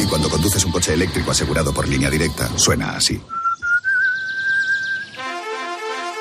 [0.00, 3.20] Y cuando conduces un coche eléctrico asegurado por línea directa, suena así.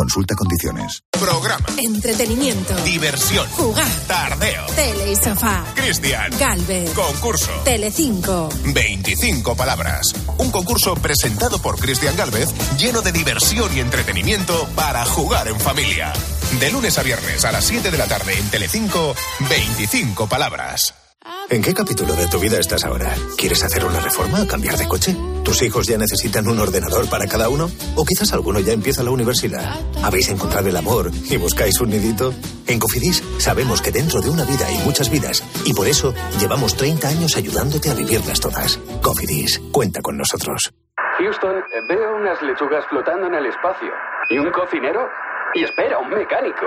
[0.00, 1.02] Consulta condiciones.
[1.10, 1.66] Programa.
[1.76, 2.74] Entretenimiento.
[2.84, 3.46] Diversión.
[3.50, 3.86] Jugar.
[4.06, 4.64] Tardeo.
[4.74, 5.62] Tele y sofá.
[5.74, 6.32] Cristian.
[6.38, 6.90] Galvez.
[6.94, 7.50] Concurso.
[7.64, 8.48] Telecinco.
[8.72, 10.14] 25 palabras.
[10.38, 16.14] Un concurso presentado por Cristian Galvez lleno de diversión y entretenimiento para jugar en familia.
[16.58, 19.14] De lunes a viernes a las 7 de la tarde en Telecinco,
[19.50, 20.94] 25 palabras.
[21.50, 23.12] ¿En qué capítulo de tu vida estás ahora?
[23.36, 25.14] ¿Quieres hacer una reforma o cambiar de coche?
[25.44, 27.68] ¿Tus hijos ya necesitan un ordenador para cada uno?
[27.96, 29.74] ¿O quizás alguno ya empieza la universidad?
[30.02, 32.32] ¿Habéis encontrado el amor y buscáis un nidito?
[32.66, 36.74] En Cofidis sabemos que dentro de una vida hay muchas vidas y por eso llevamos
[36.76, 38.78] 30 años ayudándote a vivirlas todas.
[39.02, 40.72] Cofidis, cuenta con nosotros.
[41.18, 41.56] Houston,
[41.88, 43.90] veo unas lechugas flotando en el espacio.
[44.30, 45.06] ¿Y un cocinero?
[45.52, 46.66] Y espera, un mecánico.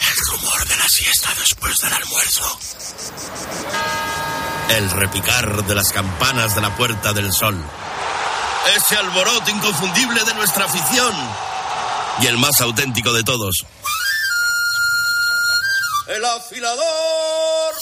[0.00, 2.58] El rumor de la siesta después del almuerzo.
[4.70, 7.56] El repicar de las campanas de la Puerta del Sol.
[8.76, 11.14] Ese alboroto inconfundible de nuestra afición.
[12.20, 13.64] Y el más auténtico de todos.
[16.06, 17.74] El afilador.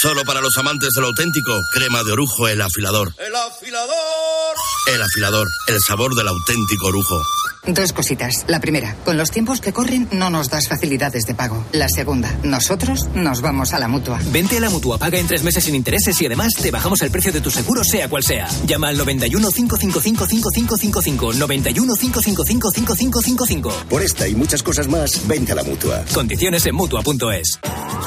[0.00, 3.12] Solo para los amantes de lo auténtico, crema de orujo, el afilador.
[3.18, 4.56] El afilador.
[4.86, 7.22] El afilador, el sabor del auténtico orujo.
[7.66, 8.46] Dos cositas.
[8.48, 11.66] La primera, con los tiempos que corren no nos das facilidades de pago.
[11.72, 14.18] La segunda, nosotros nos vamos a la mutua.
[14.32, 17.10] Vente a la mutua, paga en tres meses sin intereses y además te bajamos el
[17.10, 18.48] precio de tu seguro, sea cual sea.
[18.64, 21.32] Llama al 91 555 5555.
[21.34, 23.84] 91 555 5555.
[23.90, 26.02] Por esta y muchas cosas más, vente a la mutua.
[26.14, 27.60] Condiciones en mutua.es.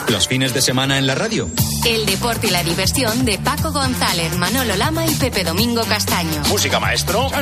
[0.10, 1.47] Los fines de semana en la radio.
[1.86, 6.41] El deporte y la diversión de Paco González, Manolo Lama y Pepe Domingo Castaño.
[6.48, 7.30] Música maestro.
[7.30, 7.36] Eh,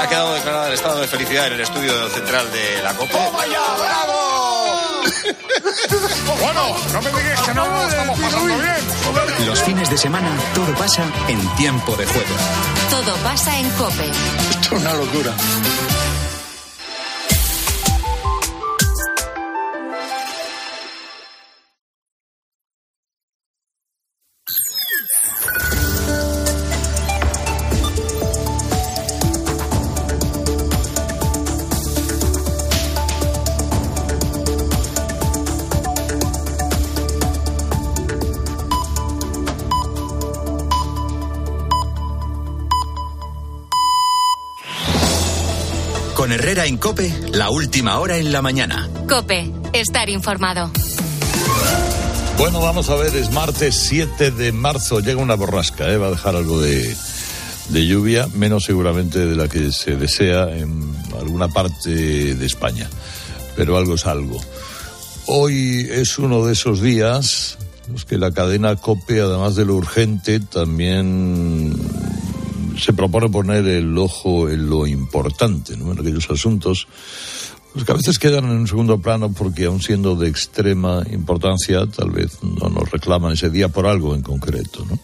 [0.00, 3.18] ha quedado declarado el estado de felicidad en el estudio central de la Copa.
[3.18, 4.14] ¡Oh, vaya, bravo!
[6.40, 9.46] bueno, no me digas que no lo estamos pasando bien.
[9.46, 12.34] Los fines de semana todo pasa en tiempo de juego.
[12.88, 14.10] Todo pasa en Cope.
[14.50, 15.34] Esto es una locura.
[46.24, 48.88] Con Herrera en Cope, la última hora en la mañana.
[49.06, 50.70] Cope, estar informado.
[52.38, 55.98] Bueno, vamos a ver, es martes 7 de marzo, llega una borrasca, ¿eh?
[55.98, 56.96] va a dejar algo de,
[57.68, 62.88] de lluvia, menos seguramente de la que se desea en alguna parte de España,
[63.54, 64.40] pero algo es algo.
[65.26, 67.58] Hoy es uno de esos días
[67.92, 71.74] los que la cadena COPE, además de lo urgente, también
[72.78, 75.92] se propone poner el ojo en lo importante, ¿no?
[75.92, 76.86] en aquellos asuntos
[77.74, 81.84] pues que a veces quedan en un segundo plano porque aun siendo de extrema importancia,
[81.88, 84.96] tal vez no nos reclaman ese día por algo en concreto, ¿no?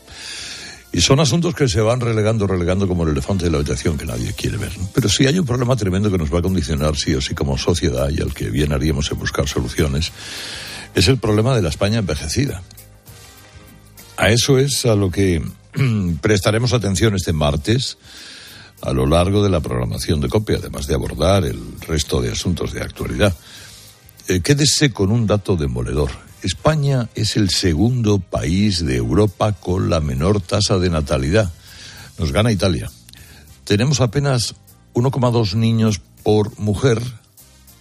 [0.92, 4.06] Y son asuntos que se van relegando, relegando como el elefante de la habitación que
[4.06, 4.72] nadie quiere ver.
[4.94, 7.58] Pero sí hay un problema tremendo que nos va a condicionar sí o sí como
[7.58, 10.12] sociedad y al que bien haríamos en buscar soluciones.
[10.94, 12.62] Es el problema de la España envejecida.
[14.16, 15.42] A eso es a lo que
[16.20, 17.98] prestaremos atención este martes
[18.82, 22.72] a lo largo de la programación de COPE, además de abordar el resto de asuntos
[22.72, 23.36] de actualidad.
[24.28, 26.10] Eh, quédese con un dato demoledor.
[26.42, 31.52] España es el segundo país de Europa con la menor tasa de natalidad.
[32.18, 32.90] Nos gana Italia.
[33.64, 34.54] Tenemos apenas
[34.94, 37.02] 1,2 niños por mujer,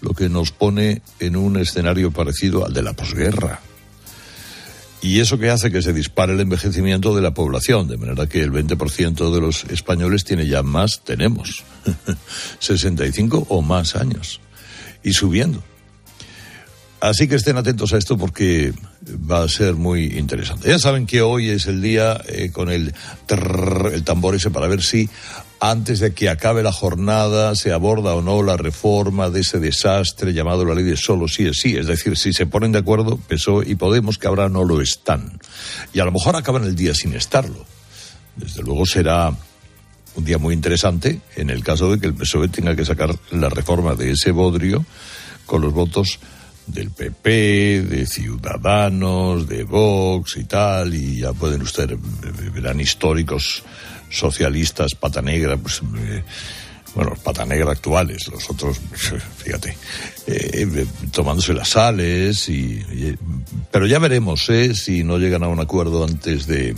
[0.02, 3.62] lo que nos pone en un escenario parecido al de la posguerra.
[5.02, 8.42] Y eso que hace que se dispare el envejecimiento de la población, de manera que
[8.42, 11.64] el 20% de los españoles tiene ya más, tenemos,
[12.60, 14.42] 65 o más años,
[15.02, 15.64] y subiendo.
[17.00, 18.74] Así que estén atentos a esto porque
[19.10, 20.68] va a ser muy interesante.
[20.68, 22.94] Ya saben que hoy es el día eh, con el,
[23.94, 25.10] el tambor ese para ver si
[25.60, 30.34] antes de que acabe la jornada se aborda o no la reforma de ese desastre
[30.34, 31.76] llamado la ley de solo sí es sí.
[31.76, 35.40] Es decir, si se ponen de acuerdo PSOE y Podemos, que ahora no lo están.
[35.94, 37.66] Y a lo mejor acaban el día sin estarlo.
[38.36, 39.34] Desde luego será
[40.16, 43.50] un día muy interesante en el caso de que el PSOE tenga que sacar la
[43.50, 44.86] reforma de ese bodrio
[45.46, 46.20] con los votos
[46.68, 51.98] del PP, de Ciudadanos, de Vox y tal, y ya pueden ustedes,
[52.54, 53.64] verán históricos
[54.10, 56.24] socialistas pata negra, pues, eh,
[56.96, 58.80] bueno, pata negra actuales, los otros,
[59.38, 59.78] fíjate,
[60.28, 62.84] eh, tomándose las sales, y,
[63.72, 66.76] pero ya veremos eh, si no llegan a un acuerdo antes de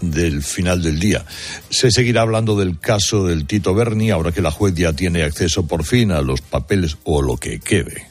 [0.00, 1.24] del final del día.
[1.70, 5.66] Se seguirá hablando del caso del Tito Berni, ahora que la juez ya tiene acceso
[5.66, 8.06] por fin a los papeles o lo que quede,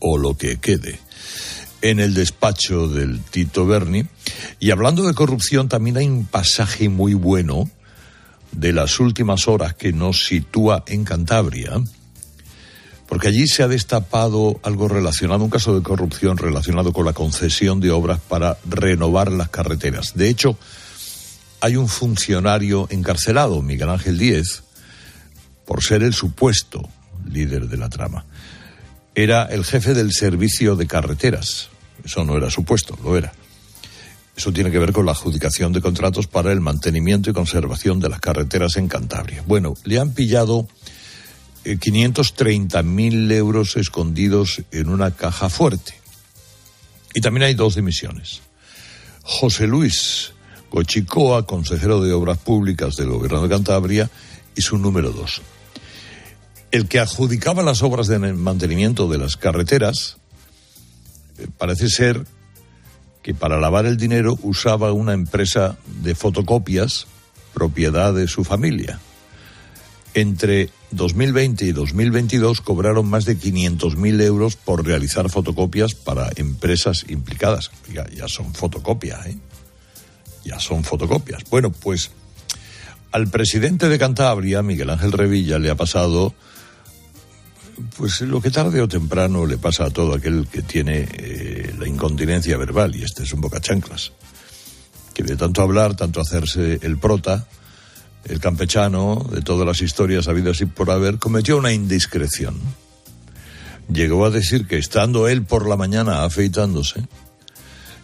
[0.00, 0.98] o lo que quede
[1.82, 4.06] en el despacho del Tito Berni.
[4.58, 7.70] Y hablando de corrupción, también hay un pasaje muy bueno
[8.52, 11.80] de las últimas horas que nos sitúa en Cantabria,
[13.06, 17.80] porque allí se ha destapado algo relacionado, un caso de corrupción relacionado con la concesión
[17.80, 20.14] de obras para renovar las carreteras.
[20.14, 20.58] De hecho,
[21.60, 24.62] hay un funcionario encarcelado, Miguel Ángel Díez,
[25.66, 26.88] por ser el supuesto
[27.30, 28.24] líder de la trama
[29.22, 31.70] era el jefe del servicio de carreteras.
[32.04, 33.32] Eso no era supuesto, lo era.
[34.36, 38.08] Eso tiene que ver con la adjudicación de contratos para el mantenimiento y conservación de
[38.08, 39.42] las carreteras en Cantabria.
[39.44, 40.68] Bueno, le han pillado
[41.64, 45.94] 530.000 eh, euros escondidos en una caja fuerte.
[47.12, 48.42] Y también hay dos dimisiones.
[49.24, 50.30] José Luis
[50.70, 54.10] Cochicoa, consejero de Obras Públicas del Gobierno de Cantabria,
[54.54, 55.42] y su número dos,
[56.70, 60.18] el que adjudicaba las obras de mantenimiento de las carreteras
[61.38, 62.26] eh, parece ser
[63.22, 67.06] que para lavar el dinero usaba una empresa de fotocopias
[67.54, 69.00] propiedad de su familia.
[70.14, 77.70] Entre 2020 y 2022 cobraron más de 500.000 euros por realizar fotocopias para empresas implicadas.
[77.92, 79.36] Ya, ya son fotocopias, ¿eh?
[80.44, 81.42] Ya son fotocopias.
[81.50, 82.10] Bueno, pues
[83.12, 86.34] al presidente de Cantabria, Miguel Ángel Revilla, le ha pasado
[87.96, 91.88] pues lo que tarde o temprano le pasa a todo aquel que tiene eh, la
[91.88, 94.12] incontinencia verbal, y este es un bocachanclas,
[95.14, 97.46] que de tanto hablar, tanto hacerse el prota,
[98.24, 102.56] el campechano, de todas las historias habidas y por haber, cometió una indiscreción.
[103.92, 107.06] Llegó a decir que estando él por la mañana afeitándose,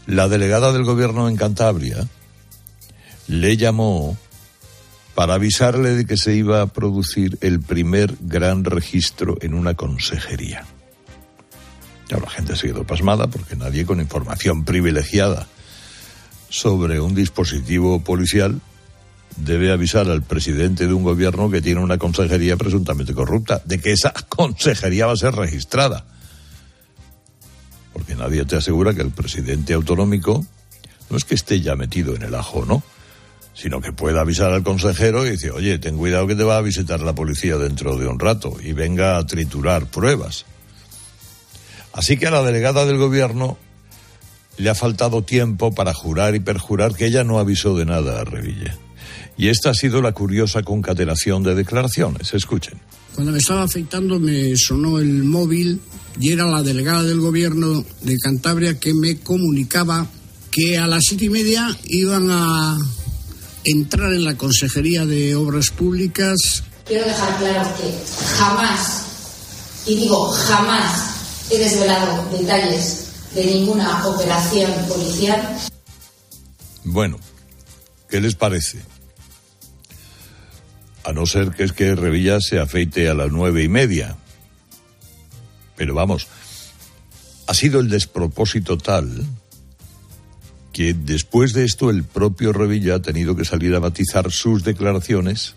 [0.07, 2.07] la delegada del gobierno en Cantabria
[3.27, 4.17] le llamó
[5.15, 10.65] para avisarle de que se iba a producir el primer gran registro en una consejería.
[12.09, 15.47] Ya la gente ha quedó pasmada porque nadie con información privilegiada
[16.51, 18.61] sobre un dispositivo policial
[19.37, 23.93] debe avisar al presidente de un gobierno que tiene una consejería presuntamente corrupta de que
[23.93, 26.05] esa consejería va a ser registrada.
[27.93, 30.45] Porque nadie te asegura que el presidente autonómico
[31.11, 32.83] no es que esté ya metido en el ajo, ¿no?
[33.55, 36.63] Sino que pueda avisar al consejero y decir, oye, ten cuidado que te va a
[36.63, 40.45] visitar la policía dentro de un rato y venga a triturar pruebas.
[41.93, 43.57] Así que a la delegada del gobierno
[44.57, 48.25] le ha faltado tiempo para jurar y perjurar que ella no avisó de nada a
[48.25, 48.77] Revilla.
[49.37, 52.35] Y esta ha sido la curiosa concatenación de declaraciones.
[52.35, 52.79] Escuchen.
[53.15, 55.81] Cuando me estaba afeitando me sonó el móvil
[56.21, 60.07] y era la delegada del gobierno de Cantabria que me comunicaba
[60.51, 62.79] que a las siete y media iban a
[63.65, 66.65] entrar en la Consejería de Obras Públicas.
[66.85, 67.95] Quiero dejar claro que
[68.37, 69.05] jamás,
[69.87, 75.57] y digo jamás, he desvelado detalles de ninguna operación policial.
[76.85, 77.19] Bueno,
[78.09, 78.83] ¿qué les parece?
[81.05, 84.17] A no ser que es que Revilla se afeite a las nueve y media.
[85.77, 86.29] Pero vamos,
[87.47, 89.27] ha sido el despropósito tal
[90.75, 95.55] que después de esto el propio Revilla ha tenido que salir a matizar sus declaraciones,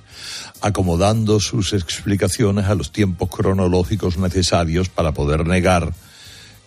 [0.61, 5.91] acomodando sus explicaciones a los tiempos cronológicos necesarios para poder negar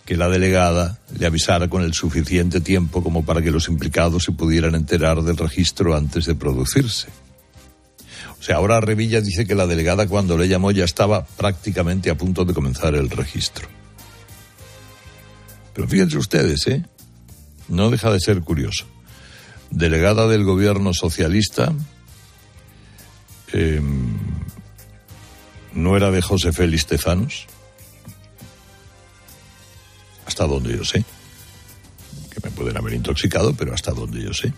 [0.03, 4.33] que la delegada le avisara con el suficiente tiempo como para que los implicados se
[4.33, 7.07] pudieran enterar del registro antes de producirse.
[8.37, 12.17] O sea, ahora Revilla dice que la delegada cuando le llamó ya estaba prácticamente a
[12.17, 13.69] punto de comenzar el registro.
[15.73, 16.83] Pero fíjense ustedes, ¿eh?
[17.71, 18.85] No deja de ser curioso.
[19.69, 21.73] Delegada del gobierno socialista,
[23.53, 24.17] em,
[25.73, 27.47] no era de José Félix Tezanos,
[30.25, 31.05] hasta donde yo sé,
[32.29, 34.53] que me pueden haber intoxicado, pero hasta donde yo sé.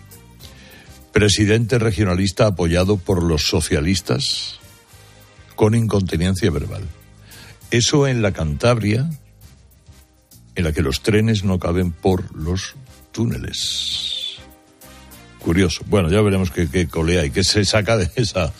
[1.12, 4.58] Presidente regionalista apoyado por los socialistas
[5.54, 6.82] con incontinencia verbal.
[7.70, 9.08] Eso en la Cantabria,
[10.56, 12.74] en la que los trenes no caben por los
[13.14, 14.36] túneles.
[15.38, 15.82] Curioso.
[15.86, 18.52] Bueno, ya veremos qué, colea y qué se saca de esa,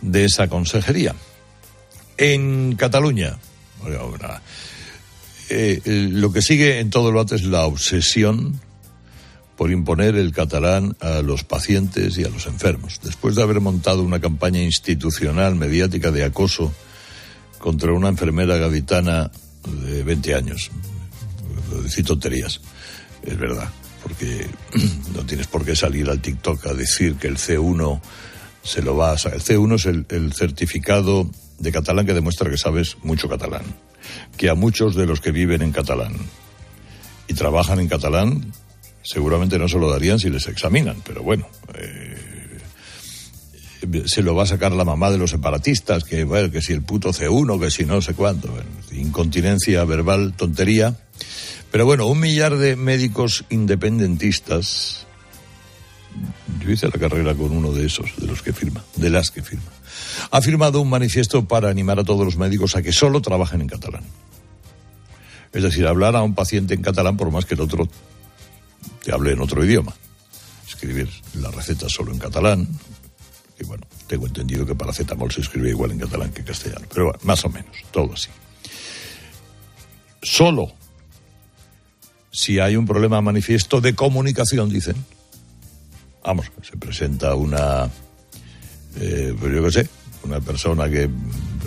[0.00, 1.14] de esa consejería.
[2.18, 3.38] En Cataluña,
[5.48, 8.60] eh, lo que sigue en todo el debate es la obsesión
[9.56, 13.00] por imponer el catalán a los pacientes y a los enfermos.
[13.02, 16.74] Después de haber montado una campaña institucional, mediática de acoso
[17.58, 19.30] contra una enfermera gaditana
[19.84, 20.70] de 20 años,
[21.82, 22.60] decir tonterías,
[23.22, 23.70] es verdad
[24.06, 24.46] porque
[25.16, 28.00] no tienes por qué salir al TikTok a decir que el C1
[28.62, 29.14] se lo va a...
[29.14, 31.28] El C1 es el, certificado
[31.58, 33.64] de catalán que demuestra que sabes mucho catalán.
[34.36, 36.14] Que a muchos de los que viven en catalán
[37.26, 38.52] y trabajan en catalán
[39.02, 42.58] seguramente no se lo darían si les examinan, pero bueno, eh,
[44.06, 46.82] se lo va a sacar la mamá de los separatistas, que, bueno, que si el
[46.82, 48.52] puto C1, que si no sé cuánto,
[48.92, 50.96] incontinencia verbal, tontería.
[51.70, 55.06] Pero bueno, un millar de médicos independentistas.
[56.60, 59.42] Yo hice la carrera con uno de esos, de los que firma, de las que
[59.42, 59.70] firma.
[60.30, 63.68] Ha firmado un manifiesto para animar a todos los médicos a que solo trabajen en
[63.68, 64.04] catalán.
[65.52, 67.88] Es decir, hablar a un paciente en catalán por más que el otro
[69.02, 69.94] te hable en otro idioma.
[70.66, 72.66] Escribir la receta solo en catalán.
[73.58, 76.86] Y bueno, tengo entendido que para paracetamol se escribe igual en catalán que en castellano.
[76.88, 78.28] Pero bueno, más o menos, todo así.
[80.22, 80.72] Solo
[82.36, 84.94] si hay un problema manifiesto de comunicación, dicen.
[86.22, 87.88] Vamos, se presenta una,
[89.00, 89.88] eh, pues yo qué sé,
[90.22, 91.08] una persona que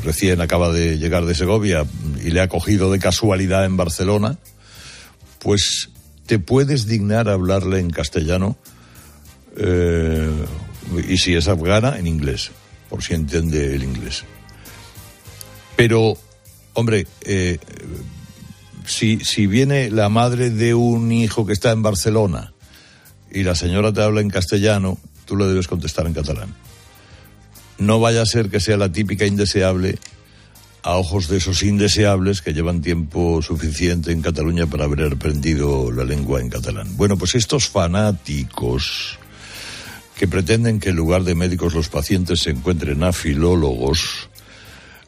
[0.04, 1.88] recién acaba de llegar de Segovia
[2.24, 4.38] y le ha cogido de casualidad en Barcelona,
[5.40, 5.90] pues
[6.28, 8.56] te puedes dignar a hablarle en castellano
[9.58, 10.30] eh,
[11.08, 12.52] y si es afgana, en inglés,
[12.92, 14.24] por si entiende el inglés.
[15.76, 16.16] Pero,
[16.74, 17.58] hombre, eh,
[18.90, 22.54] si, si viene la madre de un hijo que está en Barcelona
[23.32, 26.56] y la señora te habla en castellano, tú le debes contestar en catalán.
[27.78, 30.00] No vaya a ser que sea la típica indeseable
[30.82, 36.04] a ojos de esos indeseables que llevan tiempo suficiente en Cataluña para haber aprendido la
[36.04, 36.98] lengua en catalán.
[36.98, 39.20] Bueno, pues estos fanáticos
[40.16, 44.30] que pretenden que en lugar de médicos los pacientes se encuentren a filólogos,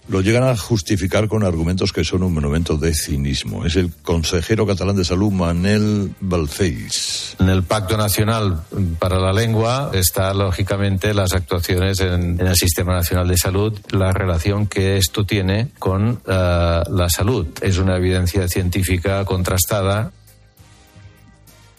[0.07, 3.65] lo llegan a justificar con argumentos que son un monumento de cinismo.
[3.65, 7.37] Es el consejero catalán de salud, Manel Balcells.
[7.39, 8.61] En el Pacto Nacional
[8.99, 14.67] para la Lengua está, lógicamente, las actuaciones en, el Sistema Nacional de Salud, la relación
[14.67, 17.47] que esto tiene con eh, la salud.
[17.61, 20.11] Es una evidencia científica contrastada.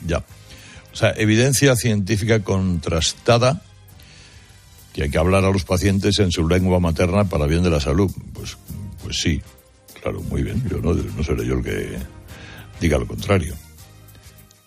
[0.07, 0.19] Ya.
[0.93, 3.63] O sea, evidencia científica contrastada
[4.93, 7.81] que hay que hablar a los pacientes en su lengua materna para bien de la
[7.81, 8.11] salud.
[8.33, 8.57] Pues,
[9.03, 9.41] pues sí,
[10.01, 10.63] claro, muy bien.
[10.69, 11.99] Yo no, no seré yo el que
[12.81, 13.55] diga lo contrario.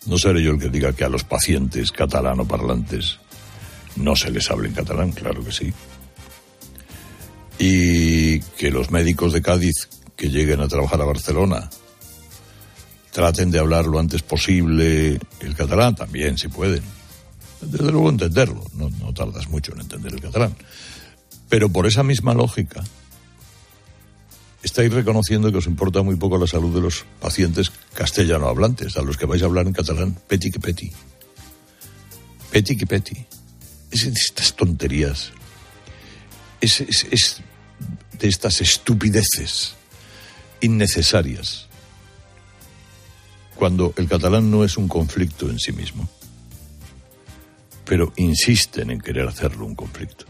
[0.08, 3.20] No seré yo el que diga que a los pacientes catalano parlantes
[3.96, 5.74] no se les hable en catalán, claro que sí.
[7.58, 11.70] Y que los médicos de Cádiz que lleguen a trabajar a Barcelona
[13.12, 16.84] traten de hablar lo antes posible el catalán, también si pueden.
[17.62, 20.56] Desde luego entenderlo, no, tardas mucho en entender el catalán.
[21.50, 22.84] Pero por esa misma lógica,
[24.64, 29.02] estáis reconociendo que os importa muy poco la salud de los pacientes castellano hablantes, a
[29.02, 30.92] los que vais a hablar en catalán, peti que peti.
[32.52, 33.26] Peti que peti.
[33.92, 35.32] Es estas tonterías.
[36.62, 37.42] Es, es, es
[38.20, 39.76] de estas estupideces
[40.62, 41.68] innecesarias.
[43.56, 46.10] Cuando el catalán no es un conflicto en sí mismo.
[47.86, 50.26] Pero insisten en querer hacerlo un conflicto.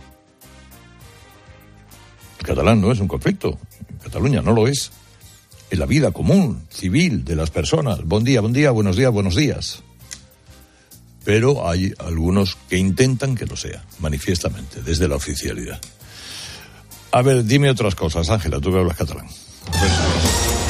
[2.40, 3.58] El catalán no es un conflicto.
[3.90, 4.92] En Cataluña no lo es.
[5.72, 8.04] En la vida común, civil de las personas.
[8.04, 9.84] Buen día, buen día, buenos días, buenos días.
[11.24, 15.82] Pero hay algunos que intentan que lo sea, manifiestamente, desde la oficialidad.
[17.12, 19.28] A ver, dime otras cosas, Ángela, tú que hablas catalán.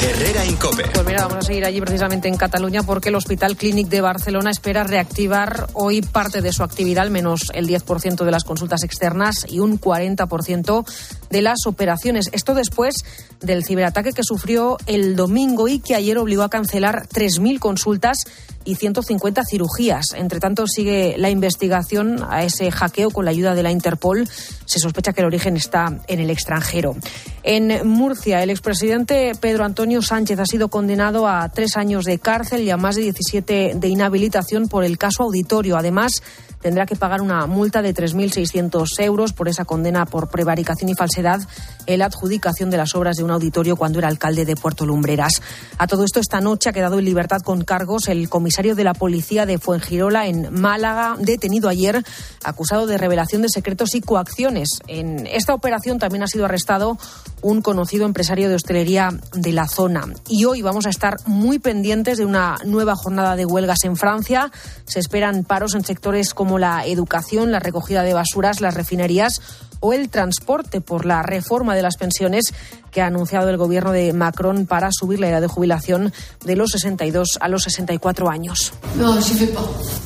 [0.06, 0.84] Herrera Incope.
[0.92, 4.50] Pues mira, vamos a seguir allí precisamente en Cataluña porque el Hospital Clínic de Barcelona
[4.52, 9.44] espera reactivar hoy parte de su actividad, al menos el 10% de las consultas externas
[9.48, 10.84] y un 40%
[11.28, 12.30] de las operaciones.
[12.32, 13.04] Esto después
[13.40, 18.18] del ciberataque que sufrió el domingo y que ayer obligó a cancelar 3.000 consultas
[18.66, 20.12] y 150 cirugías.
[20.14, 24.28] Entre tanto, sigue la investigación a ese hackeo con la ayuda de la Interpol.
[24.66, 26.96] Se sospecha que el origen está en el extranjero.
[27.42, 32.62] En Murcia, el expresidente Pedro Antonio Sánchez ha sido condenado a tres años de cárcel
[32.62, 35.76] y a más de 17 de inhabilitación por el caso auditorio.
[35.76, 36.22] Además,
[36.66, 41.40] tendrá que pagar una multa de 3.600 euros por esa condena por prevaricación y falsedad
[41.86, 45.42] en la adjudicación de las obras de un auditorio cuando era alcalde de Puerto Lumbreras.
[45.78, 48.94] A todo esto, esta noche ha quedado en libertad con cargos el comisario de la
[48.94, 52.02] policía de Fuengirola en Málaga, detenido ayer,
[52.42, 54.80] acusado de revelación de secretos y coacciones.
[54.88, 56.98] En esta operación también ha sido arrestado
[57.42, 60.04] un conocido empresario de hostelería de la zona.
[60.28, 64.50] Y hoy vamos a estar muy pendientes de una nueva jornada de huelgas en Francia.
[64.84, 69.40] Se esperan paros en sectores como la educación, la recogida de basuras, las refinerías
[69.80, 72.52] o el transporte por la reforma de las pensiones
[72.90, 76.12] que ha anunciado el gobierno de Macron para subir la edad de jubilación
[76.44, 78.72] de los 62 a los 64 años.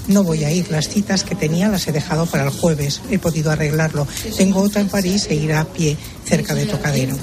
[0.09, 0.71] No voy a ir.
[0.71, 3.01] Las citas que tenía las he dejado para el jueves.
[3.11, 4.07] He podido arreglarlo.
[4.37, 7.17] Tengo otra en París e ir a pie cerca de Tocadero.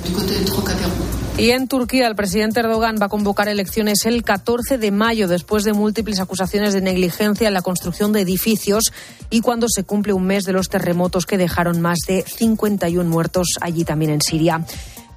[1.38, 5.64] Y en Turquía, el presidente Erdogan va a convocar elecciones el 14 de mayo, después
[5.64, 8.91] de múltiples acusaciones de negligencia en la construcción de edificios
[9.30, 12.26] y cuando se cumple un mes de los terremotos que dejaron más de
[12.56, 14.64] 51 muertos allí también en Siria.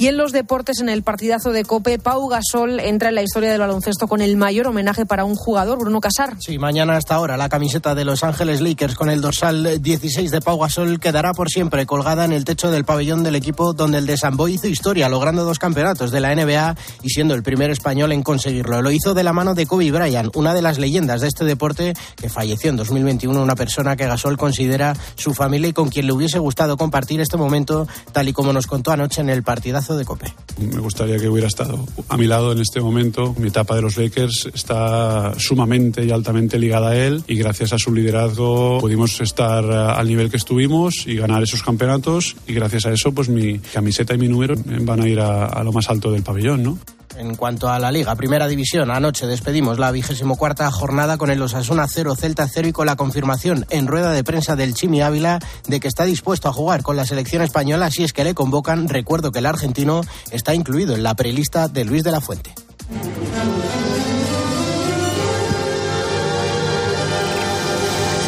[0.01, 3.51] Y en los deportes, en el partidazo de Cope, Pau Gasol entra en la historia
[3.51, 6.39] del baloncesto con el mayor homenaje para un jugador, Bruno Casar.
[6.41, 10.41] Sí, mañana hasta ahora la camiseta de Los Ángeles Lakers con el dorsal 16 de
[10.41, 14.07] Pau Gasol quedará por siempre colgada en el techo del pabellón del equipo donde el
[14.07, 18.13] de Sambo hizo historia, logrando dos campeonatos de la NBA y siendo el primer español
[18.13, 18.81] en conseguirlo.
[18.81, 21.93] Lo hizo de la mano de Kobe Bryant, una de las leyendas de este deporte
[22.17, 26.15] que falleció en 2021, una persona que Gasol considera su familia y con quien le
[26.15, 30.05] hubiese gustado compartir este momento, tal y como nos contó anoche en el partidazo de
[30.05, 30.33] Cope.
[30.59, 33.35] Me gustaría que hubiera estado a mi lado en este momento.
[33.39, 37.79] Mi etapa de los Lakers está sumamente y altamente ligada a él y gracias a
[37.79, 42.93] su liderazgo pudimos estar al nivel que estuvimos y ganar esos campeonatos y gracias a
[42.93, 46.11] eso pues mi camiseta y mi número van a ir a, a lo más alto
[46.13, 46.79] del pabellón, ¿no?
[47.21, 51.43] En cuanto a la Liga, Primera División, anoche despedimos la vigésimo cuarta jornada con el
[51.43, 55.39] Osasuna 0, Celta 0 y con la confirmación en rueda de prensa del Chimi Ávila
[55.69, 58.89] de que está dispuesto a jugar con la selección española si es que le convocan.
[58.89, 60.01] Recuerdo que el argentino
[60.31, 62.55] está incluido en la prelista de Luis de la Fuente.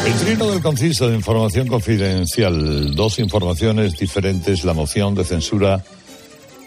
[0.05, 5.83] El trino del conciso de información confidencial, dos informaciones diferentes, la moción de censura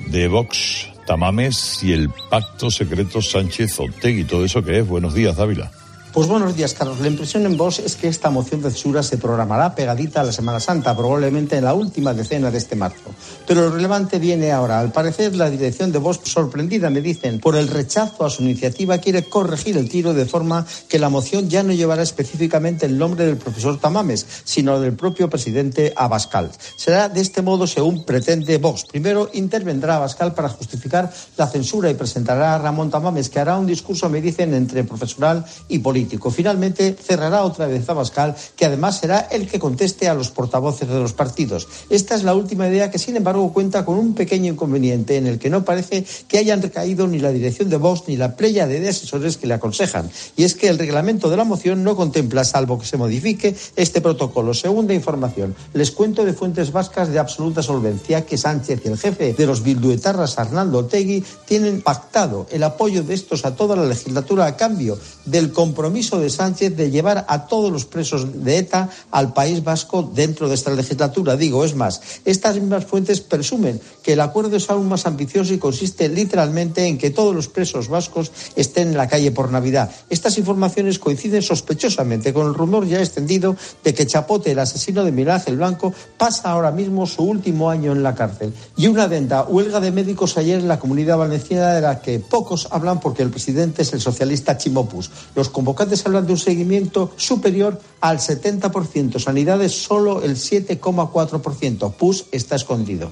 [0.09, 4.24] de Vox, Tamames y el pacto secreto Sánchez-Otegui.
[4.24, 4.86] Todo eso que es.
[4.86, 5.70] Buenos días, Dávila.
[6.16, 6.98] Pues buenos días, Carlos.
[7.00, 10.32] La impresión en Vox es que esta moción de censura se programará pegadita a la
[10.32, 13.10] Semana Santa, probablemente en la última decena de este marzo.
[13.46, 14.80] Pero lo relevante viene ahora.
[14.80, 18.96] Al parecer, la dirección de Vox, sorprendida, me dicen, por el rechazo a su iniciativa,
[18.96, 23.26] quiere corregir el tiro de forma que la moción ya no llevará específicamente el nombre
[23.26, 26.50] del profesor Tamames, sino del propio presidente Abascal.
[26.78, 28.86] Será de este modo según pretende Vox.
[28.86, 33.66] Primero intervendrá Abascal para justificar la censura y presentará a Ramón Tamames, que hará un
[33.66, 36.05] discurso, me dicen, entre profesional y político.
[36.07, 36.30] Político.
[36.30, 40.94] Finalmente cerrará otra vez Abascal, que además será el que conteste a los portavoces de
[40.94, 41.66] los partidos.
[41.90, 45.38] Esta es la última idea que, sin embargo, cuenta con un pequeño inconveniente en el
[45.38, 48.88] que no parece que hayan recaído ni la dirección de Vox ni la playa de
[48.88, 50.09] asesores que le aconsejan.
[50.36, 54.00] Y es que el reglamento de la moción no contempla, salvo que se modifique, este
[54.00, 54.54] protocolo.
[54.54, 55.54] Segunda información.
[55.74, 59.62] Les cuento de fuentes vascas de absoluta solvencia que Sánchez y el jefe de los
[59.62, 64.98] bilduetarras, Arnaldo Otegui, tienen pactado el apoyo de estos a toda la legislatura a cambio
[65.24, 70.03] del compromiso de Sánchez de llevar a todos los presos de ETA al País Vasco
[70.03, 71.36] dentro de esta legislatura.
[71.36, 75.59] Digo, es más, estas mismas fuentes presumen que el acuerdo es aún más ambicioso y
[75.59, 79.90] consiste literalmente en que todos los presos vascos estén en la calle por Navidad.
[80.11, 85.12] Estas informaciones coinciden sospechosamente con el rumor ya extendido de que Chapote, el asesino de
[85.12, 88.53] Miguel Ángel Blanco, pasa ahora mismo su último año en la cárcel.
[88.76, 92.68] Y una adenda, huelga de médicos ayer en la comunidad valenciana de la que pocos
[92.70, 95.11] hablan porque el presidente es el socialista Chimopus.
[95.34, 101.93] Los convocantes hablan de un seguimiento superior al 70%, sanidades solo el 7,4%.
[101.93, 103.11] Pus está escondido.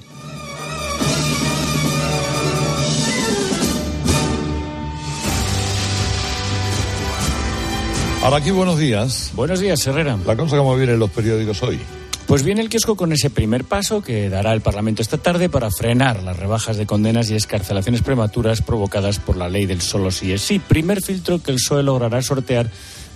[8.21, 9.31] Ahora aquí buenos días.
[9.35, 10.17] Buenos días, Herrera.
[10.25, 11.79] La cosa como viene en los periódicos hoy.
[12.27, 15.69] Pues viene el kiosco con ese primer paso que dará el Parlamento esta tarde para
[15.69, 20.31] frenar las rebajas de condenas y escarcelaciones prematuras provocadas por la ley del solo sí
[20.31, 20.57] es sí.
[20.57, 22.71] Primer filtro que el PSOE logrará sortear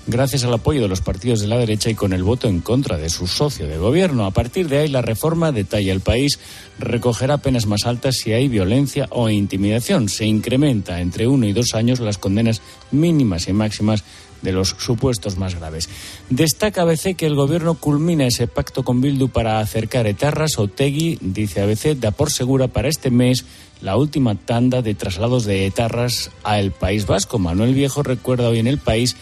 [0.05, 2.97] gracias al apoyo de los partidos de la derecha y con el voto en contra
[2.97, 4.25] de su socio de gobierno.
[4.25, 6.39] A partir de ahí, la reforma, detalla el país,
[6.77, 10.07] recogerá penas más altas si hay violencia o intimidación.
[10.09, 14.03] Se incrementa entre uno y dos años las condenas mínimas y máximas
[14.41, 15.89] de los supuestos más graves.
[16.29, 20.57] Destaca ABC que el gobierno culmina ese pacto con Bildu para acercar etarras.
[20.57, 23.45] Otegui, dice ABC, da por segura para este mes
[23.81, 27.39] la última tanda de traslados de etarras al País Vasco.
[27.39, 29.15] Manuel Viejo recuerda hoy en el país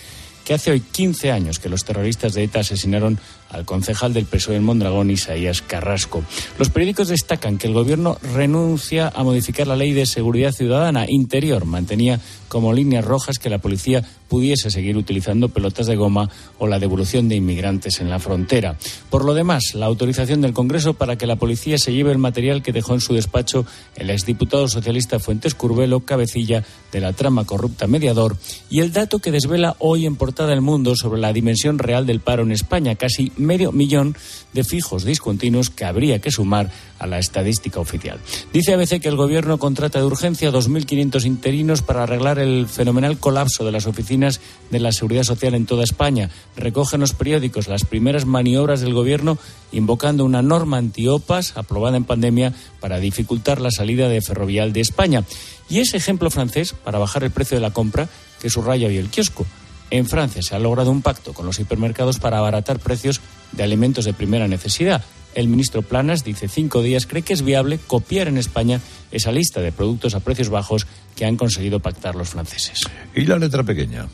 [0.47, 3.19] que hace hoy 15 años que los terroristas de ETA asesinaron
[3.49, 6.23] al concejal del PSOE en Mondragón, Isaías Carrasco.
[6.57, 11.65] Los periódicos destacan que el gobierno renuncia a modificar la ley de seguridad ciudadana interior.
[11.65, 16.29] Mantenía como líneas rojas que la policía pudiese seguir utilizando pelotas de goma
[16.59, 18.77] o la devolución de inmigrantes en la frontera.
[19.09, 22.61] Por lo demás, la autorización del Congreso para que la policía se lleve el material
[22.61, 27.87] que dejó en su despacho el exdiputado socialista Fuentes Curbelo, cabecilla de la trama corrupta
[27.87, 28.37] mediador,
[28.69, 32.19] y el dato que desvela hoy en portada El Mundo sobre la dimensión real del
[32.19, 34.15] paro en España, casi medio millón
[34.53, 38.19] de fijos discontinuos que habría que sumar a la estadística oficial.
[38.53, 43.65] Dice ABC que el gobierno contrata de urgencia 2.500 interinos para arreglar el fenomenal colapso
[43.65, 46.29] de las oficinas de la seguridad social en toda España.
[46.55, 49.37] Recogen los periódicos las primeras maniobras del gobierno
[49.71, 55.23] invocando una norma antiopas aprobada en pandemia para dificultar la salida de Ferrovial de España.
[55.69, 58.09] Y ese ejemplo francés para bajar el precio de la compra
[58.41, 59.45] que subraya hoy el kiosco.
[59.89, 63.21] En Francia se ha logrado un pacto con los hipermercados para abaratar precios
[63.53, 65.03] de alimentos de primera necesidad.
[65.33, 68.81] El ministro Planas dice cinco días cree que es viable copiar en España
[69.11, 72.81] esa lista de productos a precios bajos que han conseguido pactar los franceses.
[73.15, 74.07] ¿Y la letra pequeña?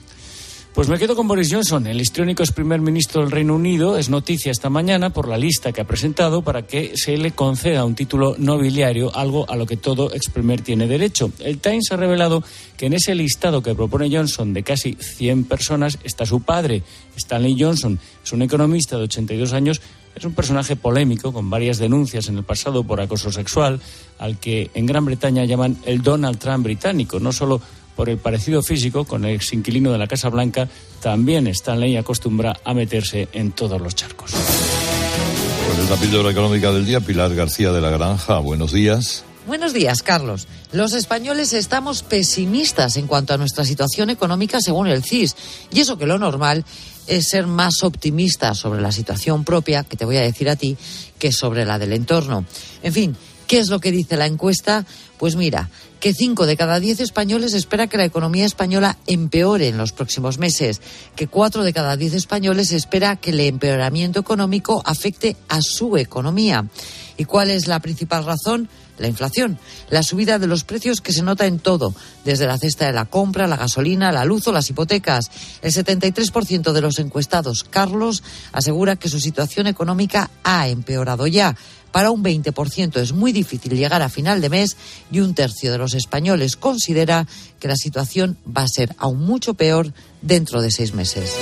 [0.74, 1.86] Pues me quedo con Boris Johnson.
[1.86, 3.96] El histriónico es primer ministro del Reino Unido.
[3.96, 7.86] Es noticia esta mañana por la lista que ha presentado para que se le conceda
[7.86, 11.32] un título nobiliario, algo a lo que todo ex primer tiene derecho.
[11.38, 12.44] El Times ha revelado
[12.76, 16.82] que en ese listado que propone Johnson de casi 100 personas está su padre,
[17.16, 18.00] Stanley Johnson.
[18.26, 19.80] Es un economista de 82 años.
[20.16, 23.80] Es un personaje polémico con varias denuncias en el pasado por acoso sexual,
[24.18, 27.20] al que en Gran Bretaña llaman el Donald Trump británico.
[27.20, 27.62] No solo
[27.96, 30.68] por el parecido físico con el ex inquilino de la Casa Blanca,
[31.02, 34.32] también Stanley acostumbra a meterse en todos los charcos.
[34.32, 38.40] Pues es la píldora económica del día, Pilar García de la Granja.
[38.40, 39.24] Buenos días.
[39.46, 40.48] Buenos días, Carlos.
[40.72, 45.36] Los españoles estamos pesimistas en cuanto a nuestra situación económica según el CIS.
[45.72, 46.64] Y eso que lo normal
[47.08, 50.78] es ser más optimista sobre la situación propia, que te voy a decir a ti,
[51.20, 52.46] que sobre la del entorno.
[52.82, 53.18] En fin,
[53.48, 54.86] ¿qué es lo que dice la encuesta?
[55.18, 55.70] Pues mira,
[56.04, 60.38] que cinco de cada diez españoles espera que la economía española empeore en los próximos
[60.38, 60.82] meses,
[61.16, 66.68] que cuatro de cada diez españoles espera que el empeoramiento económico afecte a su economía.
[67.16, 68.68] ¿Y cuál es la principal razón?
[68.98, 69.58] La inflación,
[69.90, 73.06] la subida de los precios que se nota en todo, desde la cesta de la
[73.06, 75.32] compra, la gasolina, la luz o las hipotecas.
[75.62, 81.56] El 73% de los encuestados, Carlos, asegura que su situación económica ha empeorado ya.
[81.94, 84.76] Para un 20% es muy difícil llegar a final de mes
[85.12, 87.28] y un tercio de los españoles considera
[87.60, 91.36] que la situación va a ser aún mucho peor dentro de seis meses.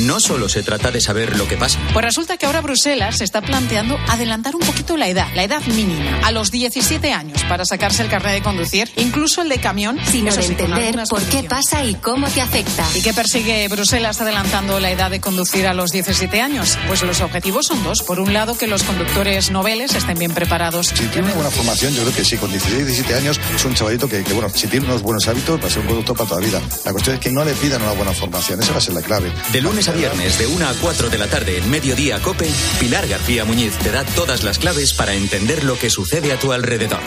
[0.00, 1.78] No solo se trata de saber lo que pasa.
[1.92, 5.62] Pues resulta que ahora Bruselas se está planteando adelantar un poquito la edad, la edad
[5.66, 9.98] mínima, a los 17 años para sacarse el carnet de conducir, incluso el de camión.
[10.10, 12.86] Sí, con entender por qué pasa y cómo te afecta.
[12.94, 16.78] ¿Y qué persigue Bruselas adelantando la edad de conducir a los 17 años?
[16.88, 18.02] Pues los objetivos son dos.
[18.02, 20.88] Por un lado, que los conductores noveles estén bien preparados.
[20.88, 23.74] Si tiene una buena formación, yo creo que sí, con 16, 17 años es un
[23.74, 26.28] chavalito que, que, bueno, si tiene unos buenos hábitos va a ser un conductor para
[26.28, 26.60] toda la vida.
[26.84, 29.02] La cuestión es que no le pidan una buena formación, esa va a ser la
[29.02, 29.32] clave.
[29.52, 33.08] De lunes a viernes, de 1 a 4 de la tarde, en Mediodía Cope, Pilar
[33.08, 37.00] García Muñiz te da todas las claves para entender lo que sucede a tu alrededor.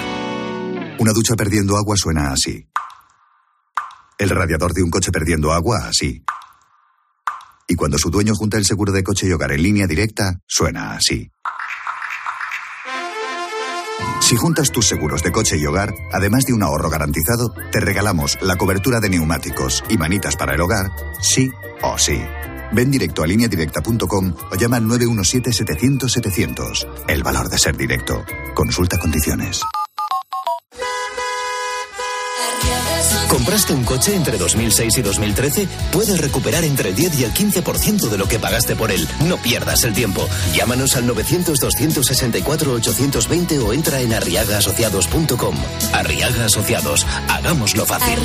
[0.99, 2.67] Una ducha perdiendo agua suena así.
[4.17, 6.23] El radiador de un coche perdiendo agua así.
[7.67, 10.95] Y cuando su dueño junta el seguro de coche y hogar en línea directa, suena
[10.95, 11.31] así.
[14.21, 18.37] Si juntas tus seguros de coche y hogar, además de un ahorro garantizado, te regalamos
[18.41, 21.51] la cobertura de neumáticos y manitas para el hogar, sí
[21.81, 22.21] o sí.
[22.75, 26.85] Ven directo a lineadirecta.com o llama al 917-700-700.
[27.07, 28.25] El valor de ser directo.
[28.53, 29.61] Consulta condiciones.
[33.29, 35.67] ¿Compraste un coche entre 2006 y 2013?
[35.91, 39.07] Puedes recuperar entre el 10 y el 15% de lo que pagaste por él.
[39.25, 40.27] No pierdas el tiempo.
[40.53, 45.55] Llámanos al 900-264-820 o entra en arriagaasociados.com.
[45.93, 47.05] Arriaga Asociados.
[47.29, 48.19] Hagámoslo fácil.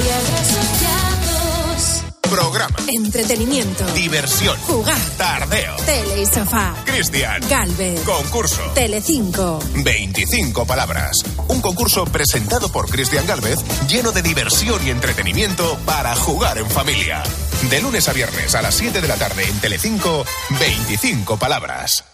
[2.31, 2.77] Programa.
[2.87, 3.85] Entretenimiento.
[3.93, 4.57] Diversión.
[4.61, 5.01] Jugar.
[5.19, 5.77] Tardeo.
[5.85, 6.75] Tele y sofá.
[6.85, 7.43] Cristian.
[7.49, 8.01] Galvez.
[8.03, 8.63] Concurso.
[8.75, 9.59] Telecinco.
[9.83, 11.17] 25 palabras.
[11.49, 13.59] Un concurso presentado por Cristian Galvez
[13.89, 17.23] lleno de diversión y entretenimiento para jugar en familia.
[17.69, 20.25] De lunes a viernes a las 7 de la tarde en Telecinco,
[20.61, 22.05] 25 palabras.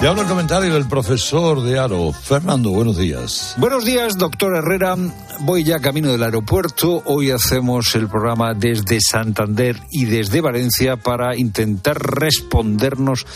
[0.00, 2.12] Y ahora el comentario del profesor de Aro.
[2.12, 3.56] Fernando, buenos días.
[3.58, 4.94] Buenos días, doctor Herrera.
[5.40, 7.02] Voy ya camino del aeropuerto.
[7.04, 13.26] Hoy hacemos el programa desde Santander y desde Valencia para intentar respondernos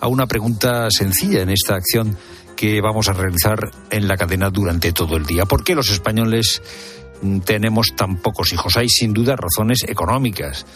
[0.00, 2.16] a una pregunta sencilla en esta acción
[2.56, 5.46] que vamos a realizar en la cadena durante todo el día.
[5.46, 6.60] ¿Por qué los españoles
[7.44, 8.76] tenemos tan pocos hijos?
[8.76, 10.66] Hay sin duda razones económicas.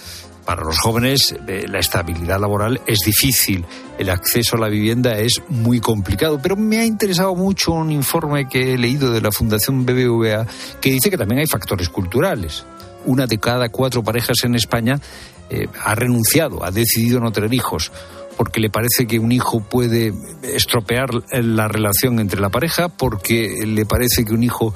[0.44, 3.64] Para los jóvenes eh, la estabilidad laboral es difícil,
[3.98, 8.46] el acceso a la vivienda es muy complicado, pero me ha interesado mucho un informe
[8.48, 10.46] que he leído de la Fundación BBVA
[10.80, 12.64] que dice que también hay factores culturales.
[13.06, 15.00] Una de cada cuatro parejas en España
[15.48, 17.90] eh, ha renunciado, ha decidido no tener hijos
[18.36, 23.86] porque le parece que un hijo puede estropear la relación entre la pareja, porque le
[23.86, 24.74] parece que un hijo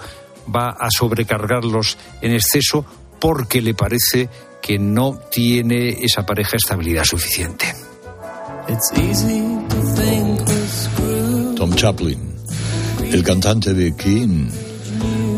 [0.55, 2.85] va a sobrecargarlos en exceso,
[3.21, 4.29] porque le parece
[4.69, 7.75] que no tiene esa pareja estabilidad suficiente.
[11.57, 12.19] Tom Chaplin,
[13.11, 14.51] el cantante de King,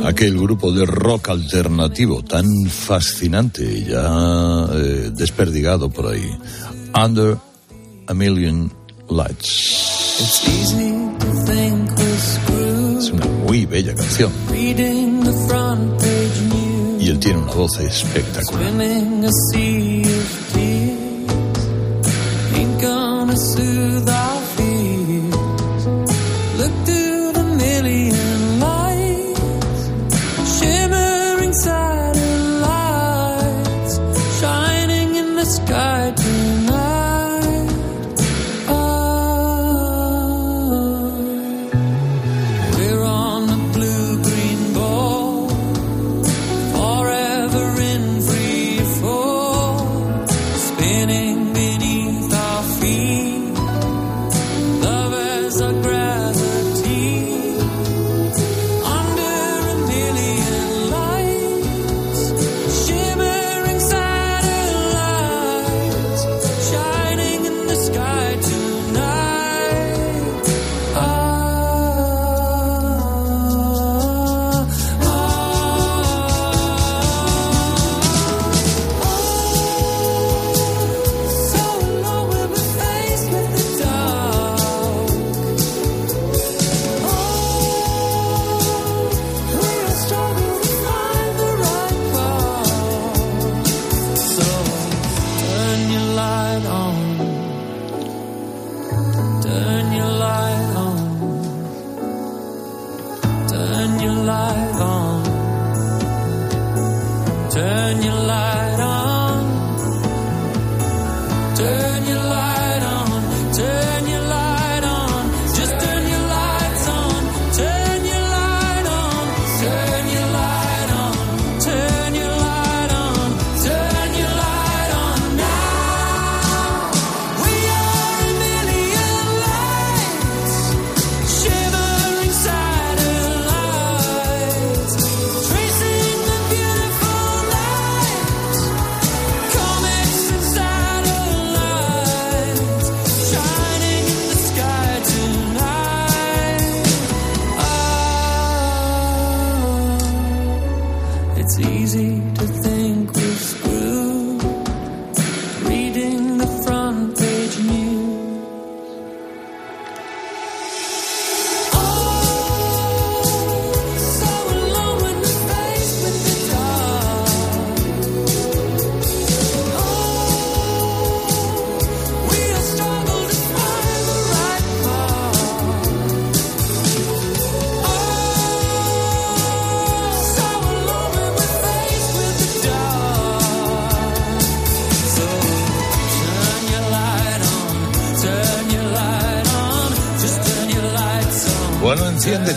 [0.04, 6.28] aquel grupo de rock alternativo tan fascinante, ya eh, desperdigado por ahí.
[7.00, 7.36] Under
[8.08, 8.72] a Million
[9.08, 10.16] Lights.
[12.98, 14.32] Es una muy bella canción.
[17.20, 18.72] Tiene una voz espectacular.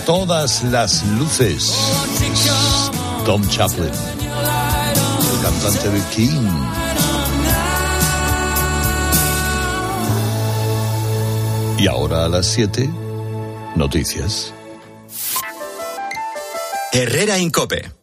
[0.05, 1.73] Todas las luces.
[3.25, 6.49] Tom Chaplin, el cantante de King.
[11.79, 12.89] Y ahora a las 7,
[13.75, 14.53] noticias.
[16.91, 18.02] Herrera Incope.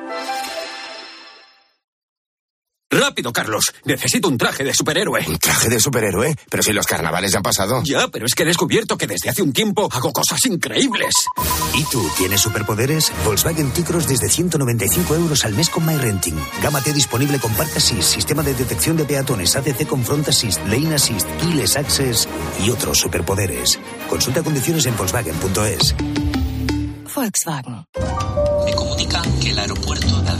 [3.01, 3.73] Rápido, Carlos.
[3.83, 5.25] Necesito un traje de superhéroe.
[5.27, 6.35] ¿Un traje de superhéroe?
[6.51, 7.81] Pero si los carnavales ya han pasado.
[7.83, 11.15] Ya, pero es que he descubierto que desde hace un tiempo hago cosas increíbles.
[11.73, 13.11] ¿Y tú tienes superpoderes?
[13.25, 16.39] Volkswagen T-Cross desde 195 euros al mes con MyRenting.
[16.61, 20.59] Gama T disponible con Park Assist, sistema de detección de peatones, ADC con Front Assist,
[20.67, 22.27] Lane Assist, Keyless Access
[22.63, 23.79] y otros superpoderes.
[24.07, 25.95] Consulta condiciones en Volkswagen.es.
[27.15, 27.87] Volkswagen.
[28.63, 30.10] Me comunican que el aeropuerto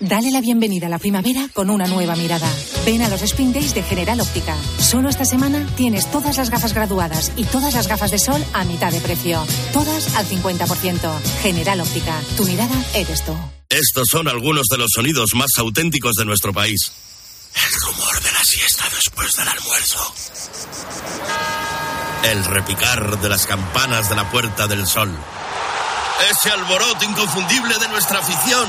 [0.00, 2.50] Dale la bienvenida a la primavera con una nueva mirada.
[2.84, 4.56] Ven a los Spring Days de General Óptica.
[4.78, 8.64] Solo esta semana tienes todas las gafas graduadas y todas las gafas de sol a
[8.64, 9.46] mitad de precio.
[9.72, 11.20] Todas al 50%.
[11.42, 12.20] General Óptica.
[12.36, 13.36] Tu mirada eres tú.
[13.68, 16.92] Estos son algunos de los sonidos más auténticos de nuestro país.
[17.54, 20.14] El rumor de la siesta después del almuerzo.
[22.24, 25.16] El repicar de las campanas de la Puerta del Sol.
[26.30, 28.68] Ese alboroto inconfundible de nuestra afición.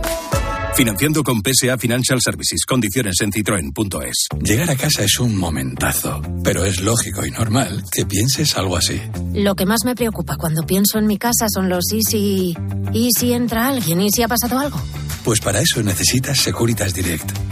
[0.81, 2.65] Financiando con PSA Financial Services.
[2.65, 4.25] Condiciones en citroen.es.
[4.41, 8.99] Llegar a casa es un momentazo, pero es lógico y normal que pienses algo así.
[9.35, 12.57] Lo que más me preocupa cuando pienso en mi casa son los y si...
[12.93, 14.01] ¿Y si entra alguien?
[14.01, 14.81] ¿Y si ha pasado algo?
[15.23, 17.29] Pues para eso necesitas Securitas Direct,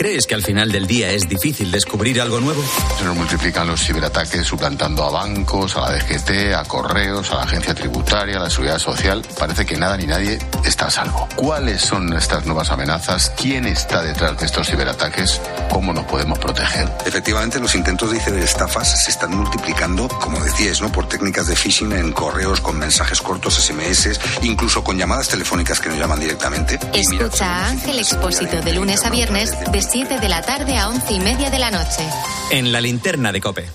[0.00, 2.64] ¿Crees que al final del día es difícil descubrir algo nuevo?
[2.96, 7.42] Se nos multiplican los ciberataques suplantando a bancos, a la DGT, a correos, a la
[7.42, 9.22] agencia tributaria, a la seguridad social.
[9.38, 11.28] Parece que nada ni nadie está a salvo.
[11.36, 13.30] ¿Cuáles son estas nuevas amenazas?
[13.36, 15.38] ¿Quién está detrás de estos ciberataques?
[15.70, 16.90] ¿Cómo nos podemos proteger?
[17.04, 20.90] Efectivamente, los intentos de ciberestafas se están multiplicando, como decíais, ¿no?
[20.90, 25.90] Por técnicas de phishing en correos, con mensajes cortos, SMS, incluso con llamadas telefónicas que
[25.90, 26.78] nos llaman directamente.
[26.94, 31.14] Escucha a Ángel Expósito de lunes a viernes de 7 de la tarde a 11
[31.14, 32.06] y media de la noche.
[32.52, 33.68] En la linterna de Cope.